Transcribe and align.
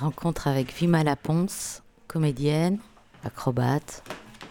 Rencontre 0.00 0.48
avec 0.48 0.72
Vima 0.72 1.04
Laponce, 1.04 1.82
comédienne, 2.08 2.78
acrobate, 3.22 4.02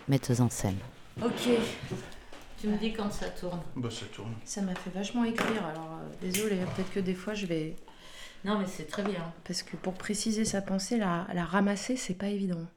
metteuse 0.07 0.41
en 0.41 0.49
scène. 0.51 0.77
Ok. 1.23 1.49
Tu 2.61 2.67
me 2.67 2.77
dis 2.77 2.93
quand 2.93 3.11
ça 3.11 3.29
tourne. 3.29 3.59
Bah 3.75 3.89
ça 3.89 4.05
tourne. 4.13 4.35
Ça 4.45 4.61
m'a 4.61 4.75
fait 4.75 4.91
vachement 4.91 5.23
écrire, 5.23 5.65
alors 5.65 5.97
euh, 6.03 6.07
désolé, 6.21 6.57
peut-être 6.57 6.91
que 6.93 6.99
des 6.99 7.15
fois 7.15 7.33
je 7.33 7.47
vais. 7.47 7.75
Non, 8.45 8.59
mais 8.59 8.67
c'est 8.67 8.85
très 8.85 9.01
bien. 9.01 9.33
Parce 9.43 9.63
que 9.63 9.75
pour 9.75 9.95
préciser 9.95 10.45
sa 10.45 10.61
pensée, 10.61 10.99
la, 10.99 11.25
la 11.33 11.45
ramasser, 11.45 11.95
c'est 11.97 12.13
pas 12.13 12.27
évident. 12.27 12.67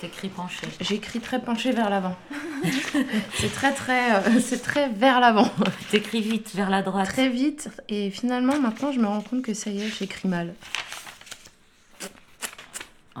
T'écris 0.00 0.30
penché. 0.30 0.66
J'écris 0.80 1.20
très 1.20 1.42
penché 1.42 1.72
vers 1.72 1.90
l'avant. 1.90 2.16
c'est 3.34 3.52
très 3.52 3.74
très, 3.74 4.16
euh, 4.16 4.40
c'est 4.40 4.62
très 4.62 4.88
vers 4.88 5.20
l'avant. 5.20 5.50
T'écris 5.90 6.22
vite, 6.22 6.54
vers 6.54 6.70
la 6.70 6.80
droite. 6.80 7.08
Très 7.08 7.28
vite. 7.28 7.68
Et 7.90 8.10
finalement, 8.10 8.58
maintenant, 8.58 8.90
je 8.90 9.00
me 9.00 9.06
rends 9.06 9.20
compte 9.20 9.42
que 9.42 9.52
ça 9.52 9.68
y 9.68 9.82
est, 9.82 9.88
j'écris 9.88 10.28
mal. 10.28 10.54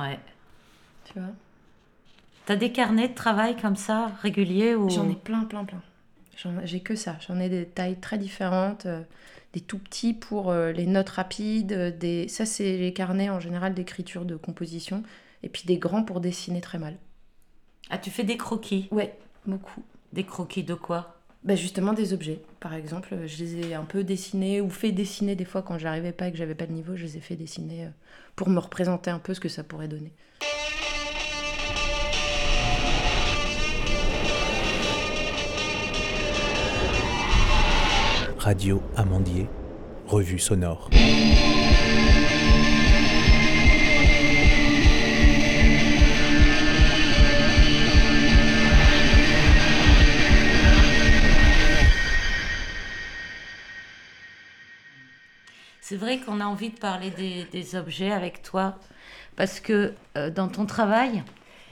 Ouais. 0.02 0.18
Tu 1.04 1.18
vois? 1.18 1.30
T'as 2.46 2.56
des 2.56 2.72
carnets 2.72 3.08
de 3.08 3.14
travail 3.14 3.56
comme 3.56 3.76
ça, 3.76 4.12
réguliers 4.20 4.74
ou... 4.74 4.88
J'en 4.90 5.08
ai 5.08 5.14
plein, 5.14 5.44
plein, 5.44 5.64
plein. 5.64 5.80
J'en- 6.36 6.64
J'ai 6.64 6.80
que 6.80 6.96
ça. 6.96 7.16
J'en 7.26 7.38
ai 7.38 7.48
des 7.48 7.66
tailles 7.66 8.00
très 8.00 8.18
différentes. 8.18 8.86
euh, 8.86 9.02
des 9.52 9.60
tout 9.60 9.78
petits 9.78 10.14
pour 10.14 10.50
euh, 10.50 10.72
les 10.72 10.86
notes 10.86 11.10
rapides. 11.10 11.72
euh, 11.72 11.90
Des... 11.90 12.26
Ça, 12.28 12.46
c'est 12.46 12.78
les 12.78 12.92
carnets 12.92 13.30
en 13.30 13.38
général 13.38 13.74
d'écriture, 13.74 14.24
de 14.24 14.36
composition. 14.36 15.02
Et 15.42 15.48
puis 15.48 15.64
des 15.66 15.76
grands 15.78 16.02
pour 16.04 16.20
dessiner 16.20 16.60
très 16.60 16.78
mal. 16.78 16.96
Ah, 17.90 17.98
tu 17.98 18.10
fais 18.10 18.24
des 18.24 18.36
croquis? 18.36 18.88
Ouais, 18.90 19.16
beaucoup. 19.46 19.82
Des 20.12 20.24
croquis 20.24 20.64
de 20.64 20.74
quoi? 20.74 21.16
Bah 21.44 21.56
justement 21.56 21.92
des 21.92 22.12
objets. 22.12 22.40
Par 22.60 22.72
exemple, 22.72 23.16
je 23.26 23.42
les 23.42 23.66
ai 23.66 23.74
un 23.74 23.82
peu 23.82 24.04
dessinés 24.04 24.60
ou 24.60 24.70
fait 24.70 24.92
dessiner 24.92 25.34
des 25.34 25.44
fois 25.44 25.62
quand 25.62 25.76
j'arrivais 25.76 26.12
pas 26.12 26.28
et 26.28 26.32
que 26.32 26.38
j'avais 26.38 26.54
pas 26.54 26.66
le 26.66 26.72
niveau, 26.72 26.94
je 26.94 27.02
les 27.02 27.16
ai 27.16 27.20
fait 27.20 27.34
dessiner 27.34 27.86
euh, 27.86 27.88
pour 28.36 28.48
me 28.48 28.60
représenter 28.60 29.10
un 29.10 29.18
peu 29.18 29.34
ce 29.34 29.40
que 29.40 29.48
ça 29.48 29.64
pourrait 29.64 29.88
donner. 29.88 30.12
Radio 38.38 38.80
Amandier, 38.96 39.48
revue 40.06 40.38
sonore. 40.38 40.90
Vrai 56.02 56.18
qu'on 56.18 56.40
a 56.40 56.44
envie 56.44 56.70
de 56.70 56.78
parler 56.78 57.10
des, 57.10 57.76
objets 57.76 58.10
avec 58.10 58.42
toi, 58.42 58.76
parce 59.36 59.60
que 59.60 59.94
euh, 60.16 60.30
dans 60.30 60.48
ton 60.48 60.66
travail, 60.66 61.22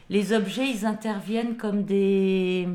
les 0.08 0.32
objets, 0.32 0.70
ils 0.70 0.86
interviennent 0.86 1.56
comme 1.56 1.82
des, 1.82 2.68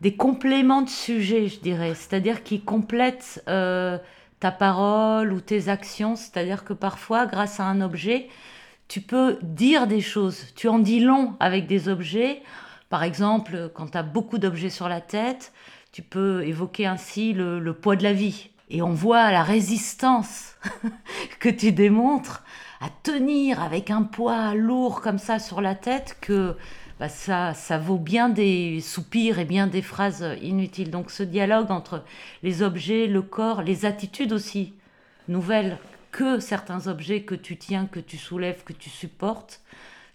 des 0.00 0.14
compléments 0.16 0.82
de 0.82 0.88
sujet, 0.88 1.48
je 1.48 1.60
dirais. 1.60 1.94
C'est-à-dire 1.94 2.42
qu'ils 2.42 2.64
complètent 2.64 3.44
euh, 3.48 3.98
ta 4.40 4.50
parole 4.50 5.32
ou 5.32 5.40
tes 5.40 5.68
actions. 5.68 6.16
C'est-à-dire 6.16 6.64
que 6.64 6.72
parfois, 6.72 7.26
grâce 7.26 7.60
à 7.60 7.64
un 7.64 7.82
objet, 7.82 8.28
tu 8.88 9.02
peux 9.02 9.38
dire 9.42 9.86
des 9.86 10.00
choses. 10.00 10.46
Tu 10.54 10.68
en 10.68 10.78
dis 10.78 11.00
long 11.00 11.34
avec 11.40 11.66
des 11.66 11.88
objets. 11.88 12.42
Par 12.88 13.02
exemple, 13.02 13.70
quand 13.74 13.92
tu 13.92 13.98
as 13.98 14.02
beaucoup 14.02 14.38
d'objets 14.38 14.70
sur 14.70 14.88
la 14.88 15.02
tête, 15.02 15.52
tu 15.92 16.00
peux 16.00 16.44
évoquer 16.46 16.86
ainsi 16.86 17.34
le, 17.34 17.58
le 17.58 17.74
poids 17.74 17.96
de 17.96 18.02
la 18.02 18.14
vie. 18.14 18.50
Et 18.68 18.82
on 18.82 18.92
voit 18.92 19.30
la 19.30 19.42
résistance 19.42 20.56
que 21.40 21.48
tu 21.48 21.72
démontres 21.72 22.42
à 22.80 22.88
tenir 23.02 23.62
avec 23.62 23.90
un 23.90 24.02
poids 24.02 24.54
lourd 24.54 25.00
comme 25.00 25.18
ça 25.18 25.38
sur 25.38 25.60
la 25.60 25.74
tête 25.74 26.18
que 26.20 26.56
bah, 26.98 27.08
ça, 27.08 27.54
ça 27.54 27.78
vaut 27.78 27.98
bien 27.98 28.28
des 28.28 28.80
soupirs 28.80 29.38
et 29.38 29.44
bien 29.44 29.66
des 29.66 29.82
phrases 29.82 30.36
inutiles. 30.42 30.90
Donc 30.90 31.10
ce 31.10 31.22
dialogue 31.22 31.70
entre 31.70 32.02
les 32.42 32.62
objets, 32.62 33.06
le 33.06 33.22
corps, 33.22 33.62
les 33.62 33.84
attitudes 33.84 34.32
aussi 34.32 34.74
nouvelles 35.28 35.78
que 36.10 36.40
certains 36.40 36.86
objets 36.86 37.22
que 37.22 37.34
tu 37.34 37.58
tiens, 37.58 37.86
que 37.86 38.00
tu 38.00 38.16
soulèves, 38.16 38.64
que 38.64 38.72
tu 38.72 38.88
supportes, 38.88 39.60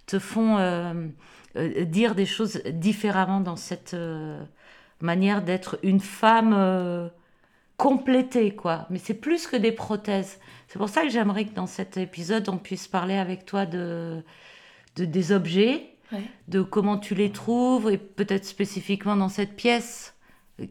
te 0.08 0.18
font 0.18 0.58
euh, 0.58 1.08
euh, 1.56 1.86
dire 1.86 2.16
des 2.16 2.26
choses 2.26 2.62
différemment 2.66 3.40
dans 3.40 3.56
cette 3.56 3.94
euh, 3.94 4.44
manière 5.00 5.44
d'être 5.44 5.78
une 5.84 6.00
femme 6.00 7.12
complétée, 7.82 8.54
quoi. 8.54 8.86
Mais 8.92 9.00
c'est 9.00 9.16
plus 9.16 9.48
que 9.48 9.56
des 9.56 9.72
prothèses. 9.72 10.40
C'est 10.68 10.78
pour 10.78 10.88
ça 10.88 11.02
que 11.02 11.10
j'aimerais 11.10 11.46
que 11.46 11.56
dans 11.56 11.66
cet 11.66 11.98
épisode, 11.98 12.48
on 12.48 12.58
puisse 12.60 12.88
parler 12.88 13.16
avec 13.16 13.44
toi 13.44 13.66
de, 13.66 14.24
de 14.98 15.06
des 15.06 15.32
objets, 15.32 15.88
Ouais. 16.12 16.22
de 16.48 16.62
comment 16.62 16.98
tu 17.00 17.16
les 17.16 17.32
trouves, 17.32 17.90
et 17.90 17.98
peut-être 17.98 18.46
spécifiquement 18.46 19.16
dans 19.16 19.30
cette 19.30 19.56
pièce 19.56 20.14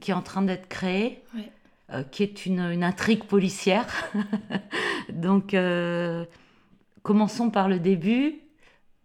qui 0.01 0.13
est 0.13 0.15
en 0.15 0.23
train 0.23 0.43
d'être 0.43 0.69
créée, 0.69 1.21
Ouais. 1.35 1.51
euh, 1.95 2.05
qui 2.05 2.23
est 2.23 2.47
une, 2.47 2.61
une 2.61 2.85
intrigue 2.85 3.25
policière. 3.25 3.87
Donc, 5.13 5.53
euh, 5.55 6.25
commençons 7.03 7.51
par 7.51 7.69
le 7.69 7.81
début 7.81 8.37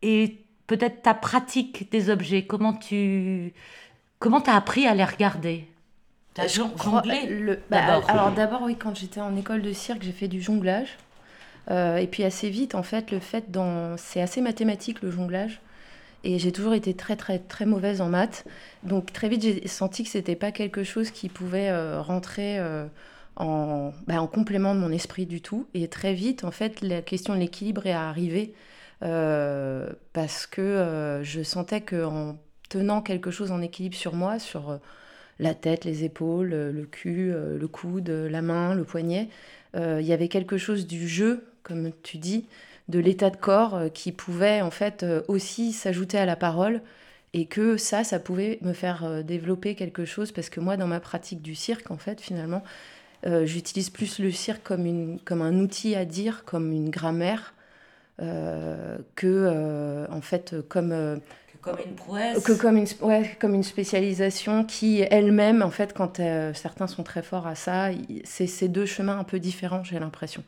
et 0.03 0.45
peut-être 0.67 1.01
ta 1.01 1.15
pratique 1.15 1.89
des 1.91 2.11
objets. 2.11 2.45
Comment 2.45 2.73
tu 2.73 3.53
comment 4.19 4.43
as 4.43 4.55
appris 4.55 4.85
à 4.85 4.93
les 4.93 5.05
regarder? 5.05 5.67
T'as 6.35 6.47
jonglé 6.47 7.27
le- 7.27 7.63
bah. 7.71 8.01
Alors 8.07 8.31
d'abord, 8.31 8.61
oui, 8.63 8.75
quand 8.77 8.95
j'étais 8.95 9.21
en 9.21 9.35
école 9.37 9.61
de 9.63 9.73
cirque, 9.73 10.03
j'ai 10.03 10.11
fait 10.11 10.27
du 10.27 10.41
jonglage. 10.41 10.97
Euh, 11.71 11.97
et 11.97 12.07
puis 12.07 12.23
assez 12.23 12.49
vite, 12.49 12.75
en 12.75 12.83
fait, 12.83 13.11
le 13.11 13.19
fait 13.19 13.51
dans... 13.51 13.97
C'est 13.97 14.21
assez 14.21 14.41
mathématique, 14.41 15.01
le 15.01 15.11
jonglage. 15.11 15.61
Et 16.23 16.39
j'ai 16.39 16.51
toujours 16.51 16.73
été 16.75 16.95
très, 16.95 17.15
très, 17.17 17.39
très 17.39 17.65
mauvaise 17.65 18.01
en 18.01 18.09
maths. 18.09 18.45
Donc 18.83 19.13
très 19.13 19.29
vite, 19.29 19.43
j'ai 19.43 19.67
senti 19.67 20.03
que 20.03 20.09
c'était 20.09 20.35
pas 20.35 20.51
quelque 20.51 20.83
chose 20.83 21.11
qui 21.11 21.29
pouvait 21.29 21.69
euh, 21.69 22.01
rentrer 22.01 22.59
euh, 22.59 22.87
en, 23.37 23.93
bah, 24.07 24.21
en 24.21 24.27
complément 24.27 24.75
de 24.75 24.79
mon 24.81 24.91
esprit 24.91 25.25
du 25.27 25.41
tout. 25.41 25.67
Et 25.75 25.87
très 25.89 26.13
vite, 26.13 26.43
en 26.45 26.51
fait, 26.51 26.81
la 26.81 27.01
question 27.01 27.35
de 27.35 27.39
l'équilibre 27.39 27.85
est 27.87 27.93
arrivée. 27.93 28.53
parce 30.13 30.47
que 30.47 31.21
je 31.23 31.43
sentais 31.43 31.81
qu'en 31.81 32.37
tenant 32.69 33.01
quelque 33.01 33.31
chose 33.31 33.51
en 33.51 33.61
équilibre 33.61 33.95
sur 33.95 34.13
moi, 34.15 34.39
sur... 34.39 34.79
la 35.39 35.53
tête, 35.53 35.85
les 35.85 36.03
épaules, 36.03 36.53
euh, 36.53 36.71
le 36.71 36.85
cul, 36.85 37.31
euh, 37.31 37.57
le 37.57 37.67
coude, 37.67 38.09
euh, 38.09 38.29
la 38.29 38.41
main, 38.41 38.73
le 38.75 38.83
poignet. 38.83 39.29
Il 39.77 40.05
y 40.05 40.13
avait 40.13 40.29
quelque 40.29 40.57
chose 40.57 40.87
du 40.87 41.05
jeu, 41.05 41.43
comme 41.63 41.91
tu 42.01 42.17
dis, 42.17 42.47
de 42.87 42.97
l'état 42.97 43.29
de 43.29 43.35
corps 43.35 43.91
qui 43.93 44.13
pouvait 44.13 44.61
en 44.61 44.71
fait 44.71 45.05
aussi 45.27 45.73
s'ajouter 45.73 46.17
à 46.17 46.25
la 46.25 46.37
parole 46.37 46.79
et 47.33 47.45
que 47.45 47.75
ça, 47.75 48.05
ça 48.05 48.19
pouvait 48.19 48.57
me 48.61 48.71
faire 48.71 49.21
développer 49.25 49.75
quelque 49.75 50.05
chose 50.05 50.31
parce 50.31 50.49
que 50.49 50.61
moi, 50.61 50.77
dans 50.77 50.87
ma 50.87 51.01
pratique 51.01 51.41
du 51.41 51.55
cirque, 51.55 51.91
en 51.91 51.97
fait, 51.97 52.21
finalement, 52.21 52.63
j'utilise 53.43 53.89
plus 53.89 54.19
le 54.19 54.31
cirque 54.31 54.63
comme, 54.63 54.85
une, 54.85 55.19
comme 55.19 55.41
un 55.41 55.59
outil 55.59 55.93
à 55.93 56.05
dire, 56.05 56.45
comme 56.45 56.71
une 56.71 56.89
grammaire, 56.89 57.53
que 58.17 60.07
en 60.09 60.21
fait 60.21 60.55
comme 60.69 61.19
comme 61.65 61.79
une 61.85 61.95
prouesse. 61.95 62.43
que 62.43 62.53
comme 62.53 62.77
une, 62.77 62.87
ouais, 63.01 63.35
comme 63.39 63.53
une 63.55 63.63
spécialisation 63.63 64.63
qui 64.63 65.01
elle-même, 65.01 65.61
en 65.61 65.71
fait, 65.71 65.93
quand 65.93 66.19
euh, 66.19 66.53
certains 66.53 66.87
sont 66.87 67.03
très 67.03 67.23
forts 67.23 67.47
à 67.47 67.55
ça, 67.55 67.89
c'est 68.23 68.47
ces 68.47 68.67
deux 68.67 68.85
chemins 68.85 69.17
un 69.17 69.23
peu 69.23 69.39
différents, 69.39 69.83
j'ai 69.83 69.99
l'impression. 69.99 70.43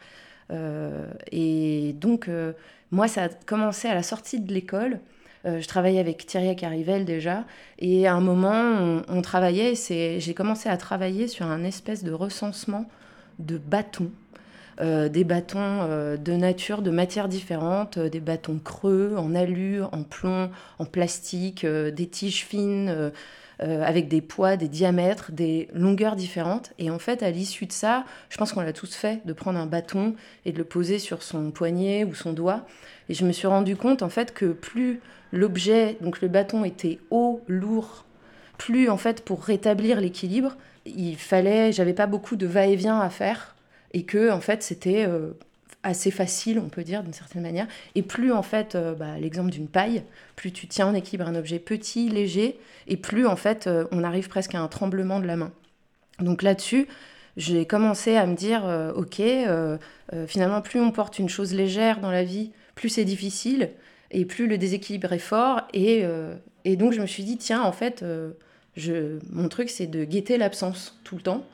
Euh, 0.52 1.08
et 1.32 1.94
donc, 1.94 2.28
euh, 2.28 2.54
moi, 2.92 3.08
ça 3.08 3.24
a 3.24 3.30
commencé 3.30 3.88
à 3.88 3.96
la 3.96 4.04
sortie 4.04 4.40
de 4.40 4.54
l'école. 4.54 5.00
Euh, 5.46 5.60
je 5.60 5.68
travaillais 5.68 6.00
avec 6.00 6.26
Thierry 6.26 6.56
Carivel 6.56 7.06
déjà, 7.06 7.46
et 7.80 8.08
à 8.08 8.14
un 8.14 8.22
moment, 8.22 8.52
on, 8.52 9.02
on 9.08 9.22
travaillait, 9.22 9.76
c'est, 9.76 10.20
j'ai 10.20 10.34
commencé 10.34 10.70
à 10.70 10.78
travailler 10.78 11.28
sur 11.28 11.46
un 11.46 11.64
espèce 11.64 12.04
de 12.04 12.12
recensement 12.12 12.86
de 13.40 13.58
bâtons. 13.58 14.12
Euh, 14.80 15.10
des 15.10 15.24
bâtons 15.24 15.58
euh, 15.60 16.18
de 16.18 16.34
nature, 16.34 16.84
de 16.84 16.92
matières 16.92 17.28
différentes, 17.28 17.98
euh, 17.98 18.10
des 18.10 18.20
bâtons 18.20 18.60
creux, 18.64 19.16
en 19.18 19.34
alu, 19.34 19.82
en 19.82 20.04
plomb, 20.04 20.52
en 20.78 20.86
plastique, 20.86 21.66
des 21.66 22.08
tiges 22.08 22.46
fines, 22.46 23.12
avec 23.60 24.08
des 24.08 24.22
poids, 24.22 24.56
des 24.56 24.68
diamètres, 24.68 25.32
des 25.32 25.68
longueurs 25.74 26.16
différentes. 26.16 26.74
Et 26.78 26.92
en 26.92 27.00
fait, 27.00 27.24
à 27.24 27.32
l'issue 27.32 27.66
de 27.66 27.72
ça, 27.72 28.06
je 28.30 28.38
pense 28.38 28.52
qu'on 28.52 28.62
l'a 28.62 28.74
tous 28.74 28.94
fait, 28.94 29.26
de 29.26 29.34
prendre 29.34 29.58
un 29.58 29.66
bâton 29.66 30.14
et 30.46 30.52
de 30.52 30.60
le 30.60 30.64
poser 30.64 31.00
sur 31.00 31.24
son 31.24 31.50
poignet 31.50 32.04
ou 32.04 32.14
son 32.14 32.34
doigt. 32.34 32.68
Et 33.10 33.16
je 33.16 33.26
me 33.26 33.32
suis 33.32 33.48
rendu 33.48 33.76
compte, 33.76 34.04
en 34.04 34.10
fait, 34.10 34.32
que 34.32 34.46
plus 34.46 35.02
l'objet, 35.32 35.98
donc 36.02 36.22
le 36.22 36.28
bâton, 36.28 36.64
était 36.66 37.00
haut, 37.10 37.42
lourd, 37.48 38.06
plus, 38.60 38.90
en 38.90 38.98
fait, 38.98 39.26
pour 39.26 39.44
rétablir 39.44 40.02
l'équilibre, 40.02 40.56
il 40.86 41.18
fallait, 41.18 41.72
j'avais 41.72 41.94
pas 41.94 42.06
beaucoup 42.06 42.36
de 42.36 42.46
va-et-vient 42.46 43.00
à 43.00 43.10
faire. 43.10 43.57
Et 43.94 44.04
que, 44.04 44.32
en 44.32 44.42
fait, 44.42 44.64
c'était 44.64 45.06
euh, 45.08 45.32
assez 45.84 46.12
facile, 46.12 46.60
on 46.60 46.70
peut 46.70 46.84
dire, 46.84 47.04
d'une 47.04 47.14
certaine 47.14 47.42
manière. 47.42 47.68
Et 47.96 48.02
plus, 48.02 48.32
en 48.32 48.44
fait, 48.44 48.76
euh, 48.76 48.94
bah, 48.94 49.18
l'exemple 49.20 49.50
d'une 49.50 49.68
paille, 49.68 50.04
plus 50.36 50.52
tu 50.52 50.68
tiens 50.68 50.88
en 50.88 50.94
équilibre 50.94 51.28
un 51.28 51.36
objet 51.36 51.60
petit, 51.60 52.10
léger, 52.10 52.60
et 52.88 52.98
plus, 52.98 53.26
en 53.26 53.36
fait, 53.36 53.68
euh, 53.68 53.86
on 53.92 54.04
arrive 54.04 54.30
presque 54.30 54.56
à 54.56 54.60
un 54.60 54.68
tremblement 54.68 55.20
de 55.20 55.28
la 55.28 55.38
main. 55.38 55.52
Donc 56.20 56.42
là-dessus, 56.42 56.88
j'ai 57.38 57.66
commencé 57.66 58.16
à 58.16 58.26
me 58.26 58.36
dire, 58.36 58.64
ok, 58.96 59.22
finalement, 60.26 60.62
plus 60.62 60.80
on 60.80 60.90
porte 60.90 61.20
une 61.20 61.30
chose 61.30 61.54
légère 61.54 62.00
dans 62.00 62.10
la 62.10 62.24
vie, 62.24 62.52
plus 62.74 62.90
c'est 62.90 63.06
difficile 63.06 63.70
et 64.10 64.26
plus 64.26 64.48
le 64.48 64.58
déséquilibre 64.58 65.14
est 65.14 65.20
fort. 65.20 65.62
Et, 65.76 66.04
et 66.66 66.76
donc 66.76 66.94
je 66.94 67.02
me 67.02 67.06
suis 67.06 67.24
dit, 67.24 67.38
tiens, 67.38 67.62
en 67.62 67.72
fait, 67.72 68.04
je, 68.76 69.20
mon 69.30 69.50
truc, 69.50 69.70
c'est 69.70 69.86
de 69.86 70.06
guetter 70.06 70.40
l'absence 70.40 71.00
tout 71.04 71.16
le 71.16 71.22
temps, 71.22 71.46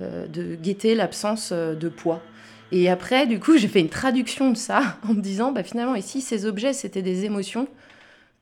de 0.00 0.54
guetter 0.54 0.94
l'absence 0.94 1.52
de 1.52 1.88
poids. 1.88 2.22
Et 2.72 2.88
après, 2.88 3.26
du 3.26 3.40
coup, 3.40 3.56
j'ai 3.58 3.68
fait 3.68 3.80
une 3.80 3.88
traduction 3.88 4.50
de 4.50 4.56
ça 4.56 4.98
en 5.08 5.14
me 5.14 5.20
disant, 5.20 5.52
bah, 5.52 5.62
finalement, 5.62 5.94
ici, 5.94 6.20
ces 6.20 6.46
objets, 6.46 6.72
c'était 6.72 7.02
des 7.02 7.24
émotions, 7.24 7.68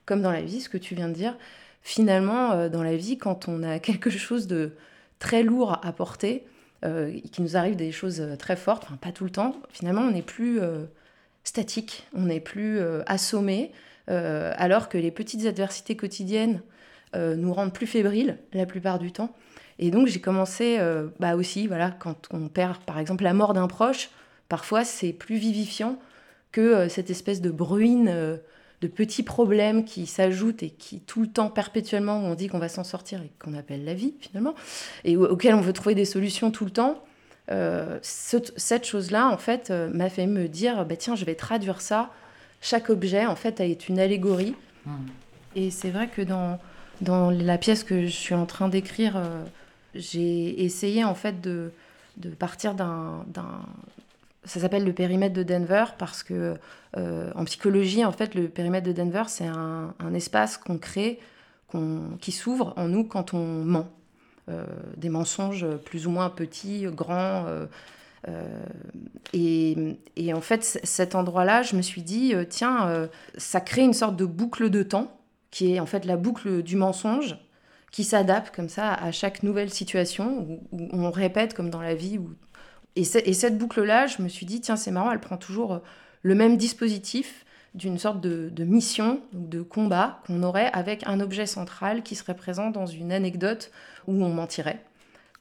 comme 0.06 0.22
dans 0.22 0.32
la 0.32 0.43
vie, 0.43 0.60
ce 0.60 0.69
que 0.69 0.78
tu 0.78 0.94
viens 0.94 1.08
de 1.08 1.14
dire. 1.14 1.37
Finalement, 1.82 2.69
dans 2.69 2.82
la 2.82 2.96
vie, 2.96 3.19
quand 3.19 3.49
on 3.49 3.62
a 3.62 3.78
quelque 3.81 4.10
chose 4.10 4.46
de 4.46 4.72
très 5.19 5.43
lourd 5.43 5.81
à 5.82 5.93
porter, 5.93 6.44
qui 7.32 7.43
nous 7.43 7.56
arrive 7.56 7.75
des 7.75 7.90
choses 7.90 8.22
très 8.38 8.55
fortes, 8.55 8.84
enfin 8.84 8.96
pas 8.96 9.10
tout 9.10 9.25
le 9.25 9.31
temps, 9.31 9.56
finalement, 9.72 10.02
on 10.02 10.12
n'est 10.12 10.22
plus 10.22 10.60
statique, 11.49 12.06
on 12.14 12.22
n'est 12.22 12.40
plus 12.40 12.78
euh, 12.78 13.02
assommé, 13.06 13.72
euh, 14.10 14.52
alors 14.56 14.88
que 14.88 14.99
les 14.99 15.10
petites 15.10 15.46
adversités 15.46 15.96
quotidiennes 15.96 16.60
euh, 17.16 17.37
nous 17.37 17.52
rendent 17.55 17.72
plus 17.72 17.87
fébriles 17.87 18.38
la 18.52 18.66
plupart 18.66 18.99
du 18.99 19.12
temps. 19.12 19.34
Et 19.79 19.91
donc 19.91 20.09
j'ai 20.09 20.21
commencé 20.21 20.79
bah 21.21 21.37
aussi, 21.37 21.67
voilà, 21.67 21.91
quand 21.91 22.29
on 22.33 22.49
perd 22.49 22.79
par 22.79 22.99
exemple 22.99 23.25
la 23.25 23.33
mort 23.33 23.55
d'un 23.55 23.69
proche, 23.69 24.11
parfois 24.49 24.85
c'est 24.85 25.13
plus 25.13 25.37
vivifiant 25.37 25.99
que 26.51 26.89
cette 26.89 27.11
espèce 27.11 27.41
de 27.41 27.51
bruine 27.51 28.39
de 28.81 28.89
petits 28.89 29.23
problèmes 29.23 29.85
qui 29.85 30.07
s'ajoutent 30.07 30.63
et 30.63 30.71
qui 30.71 31.01
tout 31.01 31.21
le 31.21 31.29
temps 31.29 31.51
perpétuellement 31.51 32.19
on 32.19 32.35
dit 32.35 32.49
qu'on 32.49 32.59
va 32.59 32.69
s'en 32.69 32.85
sortir 32.85 33.23
et 33.23 33.31
qu'on 33.39 33.55
appelle 33.55 33.85
la 33.85 33.95
vie 33.95 34.15
finalement 34.21 34.55
et 35.05 35.17
auquel 35.17 35.55
on 35.55 35.61
veut 35.61 35.73
trouver 35.73 35.95
des 35.95 36.05
solutions 36.05 36.51
tout 36.51 36.65
le 36.65 36.71
temps 36.71 37.05
euh, 37.51 37.99
cette 38.03 38.85
chose-là, 38.85 39.29
en 39.29 39.39
fait, 39.39 39.71
euh, 39.71 39.89
m'a 39.93 40.11
fait 40.11 40.27
me 40.27 40.49
dire, 40.49 40.85
bah, 40.85 40.97
tiens, 40.97 41.17
je 41.17 41.25
vais 41.25 41.35
traduire 41.35 41.81
ça. 41.81 42.11
Chaque 42.61 42.91
objet, 42.91 43.27
en 43.27 43.37
fait, 43.37 43.61
est 43.61 43.89
une 43.89 43.99
allégorie. 43.99 44.55
Hmm. 44.85 45.07
Et 45.57 45.71
c'est 45.71 45.91
vrai 45.91 46.09
que 46.09 46.23
dans, 46.23 46.59
dans 47.01 47.31
la 47.31 47.59
pièce 47.59 47.85
que 47.85 48.03
je 48.03 48.09
suis 48.09 48.35
en 48.35 48.47
train 48.47 48.69
d'écrire, 48.69 49.17
euh, 49.17 49.45
j'ai 49.99 50.65
essayé, 50.65 51.05
en 51.05 51.15
fait, 51.15 51.41
de, 51.41 51.71
partir 52.39 52.75
d'un... 52.75 53.25
Ça 54.45 54.61
s'appelle 54.61 54.85
le 54.85 54.95
périmètre 54.95 55.35
de 55.35 55.43
Denver 55.43 55.85
parce 55.99 56.23
que 56.23 56.56
en 56.97 57.45
psychologie, 57.45 58.05
en 58.05 58.12
fait, 58.12 58.35
le 58.35 58.49
périmètre 58.49 58.87
de 58.87 58.93
Denver, 58.93 59.25
c'est 59.27 59.47
un, 59.47 59.93
espace 60.15 60.56
qu'on 60.56 60.79
crée, 60.79 61.21
qui 62.21 62.33
s'ouvre 62.33 62.73
en 62.77 62.89
nous 62.89 63.05
quand 63.05 63.35
on 63.35 63.45
ment. 63.45 63.89
Euh, 64.49 64.65
des 64.97 65.11
mensonges 65.11 65.67
plus 65.85 66.06
ou 66.06 66.11
moins 66.11 66.31
petits, 66.31 66.87
grands. 66.87 67.44
Euh, 67.47 67.67
euh, 68.29 69.93
et, 70.17 70.33
en 70.33 70.41
fait, 70.41 70.81
cet 70.83 71.15
endroit-là, 71.15 71.62
je 71.62 71.77
me 71.77 71.83
suis 71.83 72.03
dit, 72.03 72.35
tiens, 72.49 73.09
ça 73.37 73.61
crée 73.61 73.83
une 73.83 73.93
sorte 73.93 74.17
de 74.17 74.25
boucle 74.25 74.71
de 74.71 74.83
temps, 74.83 75.19
qui 75.51 75.75
est 75.75 75.81
en 75.81 75.87
fait 75.87 76.05
la 76.05 76.17
boucle 76.17 76.62
du 76.62 76.77
mensonge, 76.77 77.37
qui 77.90 78.05
s'adapte 78.05 78.55
comme 78.55 78.69
ça 78.69 78.93
à 78.93 79.12
chaque 79.12 79.43
nouvelle 79.43 79.70
situation, 79.70 80.61
où, 80.73 80.88
on 80.93 81.11
répète 81.11 81.55
comme 81.55 81.70
dans 81.70 81.82
la 81.82 81.94
vie. 81.94 82.20
Et, 82.96 83.02
et, 83.02 83.32
cette 83.32 83.58
boucle-là, 83.58 84.06
je 84.06 84.23
me 84.23 84.29
suis 84.29 84.46
dit, 84.46 84.61
tiens, 84.61 84.76
c'est 84.76 84.90
marrant, 84.90 85.11
elle 85.11 85.20
prend 85.20 85.37
toujours 85.37 85.81
le 86.23 86.35
même 86.35 86.56
dispositif 86.56 87.44
d'une 87.75 87.99
sorte 87.99 88.20
de, 88.20 88.49
de, 88.50 88.64
mission, 88.64 89.20
de 89.32 89.62
combat 89.62 90.20
qu'on 90.26 90.43
aurait 90.43 90.70
avec 90.73 91.06
un 91.06 91.20
objet 91.20 91.46
central 91.46 92.02
qui 92.02 92.17
serait 92.17 92.37
présent 92.37 92.70
dans 92.70 92.87
une 92.87 93.12
anecdote 93.12 93.70
où 94.06 94.12
on 94.25 94.31
mentirait, 94.31 94.82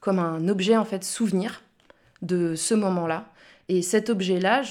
comme 0.00 0.18
un 0.18 0.46
objet 0.48 0.76
en 0.76 0.84
fait 0.84 1.04
souvenir 1.04 1.62
de 2.22 2.54
ce 2.54 2.74
moment-là. 2.74 3.26
Et 3.68 3.82
cet 3.82 4.08
objet-là, 4.08 4.62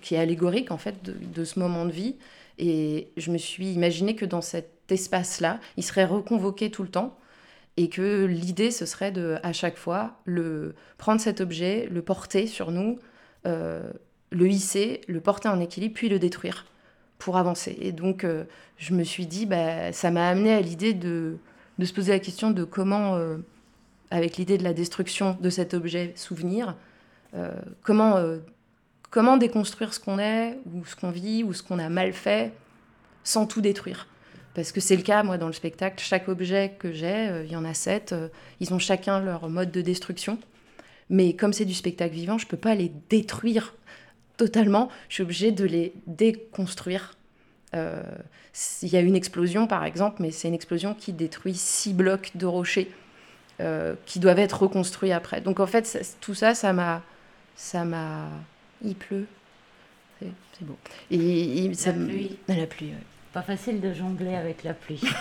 qui 0.00 0.14
est 0.14 0.18
allégorique 0.18 0.70
en 0.70 0.78
fait 0.78 1.02
de, 1.02 1.44
ce 1.44 1.58
moment 1.58 1.84
de 1.84 1.90
vie, 1.90 2.16
et 2.58 3.08
je 3.16 3.30
me 3.30 3.38
suis 3.38 3.72
imaginé 3.72 4.14
que 4.14 4.24
dans 4.24 4.40
cet 4.40 4.70
espace-là, 4.90 5.60
il 5.76 5.82
serait 5.82 6.04
reconvoqué 6.04 6.70
tout 6.70 6.82
le 6.82 6.88
temps, 6.88 7.18
et 7.76 7.88
que 7.88 8.24
l'idée 8.24 8.70
ce 8.70 8.86
serait 8.86 9.12
de 9.12 9.36
à 9.42 9.52
chaque 9.52 9.76
fois 9.76 10.18
le 10.24 10.74
prendre 10.98 11.20
cet 11.20 11.40
objet, 11.40 11.88
le 11.90 12.02
porter 12.02 12.46
sur 12.46 12.70
nous, 12.70 12.98
euh, 13.46 13.90
le 14.30 14.48
hisser, 14.48 15.02
le 15.08 15.20
porter 15.20 15.48
en 15.48 15.60
équilibre, 15.60 15.94
puis 15.94 16.08
le 16.08 16.18
détruire 16.18 16.66
pour 17.18 17.36
avancer. 17.36 17.76
Et 17.80 17.92
donc, 17.92 18.24
euh, 18.24 18.44
je 18.76 18.92
me 18.92 19.04
suis 19.04 19.26
dit, 19.26 19.46
bah, 19.46 19.92
ça 19.92 20.10
m'a 20.10 20.28
amené 20.28 20.52
à 20.52 20.60
l'idée 20.60 20.94
de, 20.94 21.38
de, 21.78 21.84
se 21.84 21.92
poser 21.92 22.12
la 22.12 22.18
question 22.18 22.50
de 22.50 22.64
comment, 22.64 23.14
euh, 23.14 23.36
avec 24.10 24.36
l'idée 24.36 24.58
de 24.58 24.64
la 24.64 24.72
destruction 24.72 25.36
de 25.40 25.50
cet 25.50 25.74
objet 25.74 26.12
souvenir, 26.16 26.76
comment, 27.82 28.18
comment 29.10 29.36
déconstruire 29.36 29.92
ce 29.92 30.00
qu'on 30.00 30.18
est, 30.18 30.58
ou 30.72 30.86
ce 30.86 30.96
qu'on 30.96 31.10
vit, 31.10 31.44
ou 31.44 31.52
ce 31.52 31.62
qu'on 31.62 31.78
a 31.78 31.90
mal 31.90 32.14
fait, 32.14 32.54
sans 33.24 33.46
tout 33.46 33.60
détruire. 33.60 34.06
Parce 34.56 34.72
que 34.72 34.80
c'est 34.80 34.96
le 34.96 35.02
cas, 35.02 35.22
moi, 35.22 35.38
dans 35.38 35.46
le 35.46 35.52
spectacle, 35.52 36.02
chaque 36.02 36.28
objet 36.28 36.72
que 36.78 36.90
j'ai, 36.90 37.42
il 37.44 37.52
y 37.52 37.56
en 37.56 37.64
a 37.64 37.74
sept, 37.74 38.14
ils 38.58 38.74
ont 38.74 38.80
chacun 38.80 39.20
leur 39.20 39.48
mode 39.48 39.70
de 39.70 39.82
destruction. 39.82 40.38
Mais 41.10 41.34
comme 41.34 41.52
c'est 41.52 41.64
du 41.64 41.74
spectacle 41.74 42.14
vivant, 42.14 42.38
je 42.38 42.46
ne 42.46 42.50
peux 42.50 42.56
pas 42.56 42.74
les 42.74 42.90
détruire 43.08 43.74
totalement, 44.36 44.90
je 45.08 45.14
suis 45.14 45.22
obligée 45.22 45.52
de 45.52 45.64
les 45.64 45.92
déconstruire. 46.06 47.16
Euh, 47.74 48.02
il 48.82 48.88
y 48.88 48.96
a 48.96 49.00
une 49.00 49.16
explosion, 49.16 49.66
par 49.66 49.84
exemple, 49.84 50.16
mais 50.20 50.30
c'est 50.30 50.48
une 50.48 50.54
explosion 50.54 50.94
qui 50.94 51.12
détruit 51.12 51.54
six 51.54 51.92
blocs 51.92 52.32
de 52.34 52.46
rochers 52.46 52.90
euh, 53.60 53.94
qui 54.06 54.18
doivent 54.18 54.38
être 54.38 54.62
reconstruits 54.62 55.12
après. 55.12 55.40
Donc 55.40 55.60
en 55.60 55.66
fait, 55.66 56.16
tout 56.20 56.34
ça, 56.34 56.54
ça 56.54 56.72
m'a, 56.72 57.02
ça 57.54 57.84
m'a, 57.84 58.28
il 58.82 58.94
pleut, 58.94 59.26
c'est 60.20 60.64
beau. 60.64 60.76
Et, 61.10 61.72
ça, 61.74 61.92
la 61.92 62.06
pluie. 62.06 62.38
La 62.48 62.66
pluie. 62.66 62.92
Pas 63.36 63.42
facile 63.42 63.82
de 63.82 63.92
jongler 63.92 64.34
avec 64.34 64.64
la 64.64 64.72
pluie. 64.72 64.98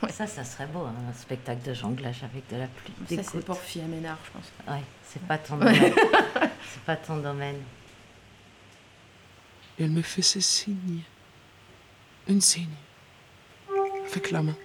Ça, 0.10 0.26
ça 0.26 0.42
serait 0.42 0.66
beau, 0.66 0.80
hein, 0.80 0.94
un 1.08 1.12
spectacle 1.12 1.62
de 1.64 1.72
jonglage 1.72 2.24
avec 2.24 2.50
de 2.50 2.56
la 2.56 2.66
pluie. 2.66 2.92
Ça, 3.14 3.22
c'est 3.22 3.44
pour 3.44 3.56
Fille 3.60 3.82
Ménard, 3.82 4.18
je 4.24 4.30
pense. 4.32 4.52
Ouais, 4.66 4.82
c'est 5.04 5.22
pas 5.22 5.38
ton 5.38 5.56
domaine. 5.56 5.94
c'est 6.68 6.82
pas 6.84 6.96
ton 6.96 7.18
domaine. 7.18 7.60
Elle 9.78 9.90
me 9.90 10.02
fait 10.02 10.22
ce 10.22 10.40
signe. 10.40 11.02
Un 12.28 12.40
signe. 12.40 12.66
Avec 14.10 14.32
la 14.32 14.42
main. 14.42 14.56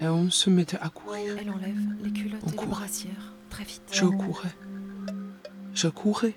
Et 0.00 0.08
on 0.08 0.30
se 0.30 0.50
mettait 0.50 0.78
à 0.80 0.88
courir. 0.88 1.36
Elle 1.38 1.50
enlève 1.50 1.78
les 2.02 2.10
culottes 2.10 2.42
et 2.44 2.60
les 2.60 2.66
brassières. 2.66 3.34
Très 3.50 3.62
vite. 3.62 3.82
Je 3.92 4.04
courais. 4.04 4.56
Je 5.74 5.86
courais. 5.86 6.34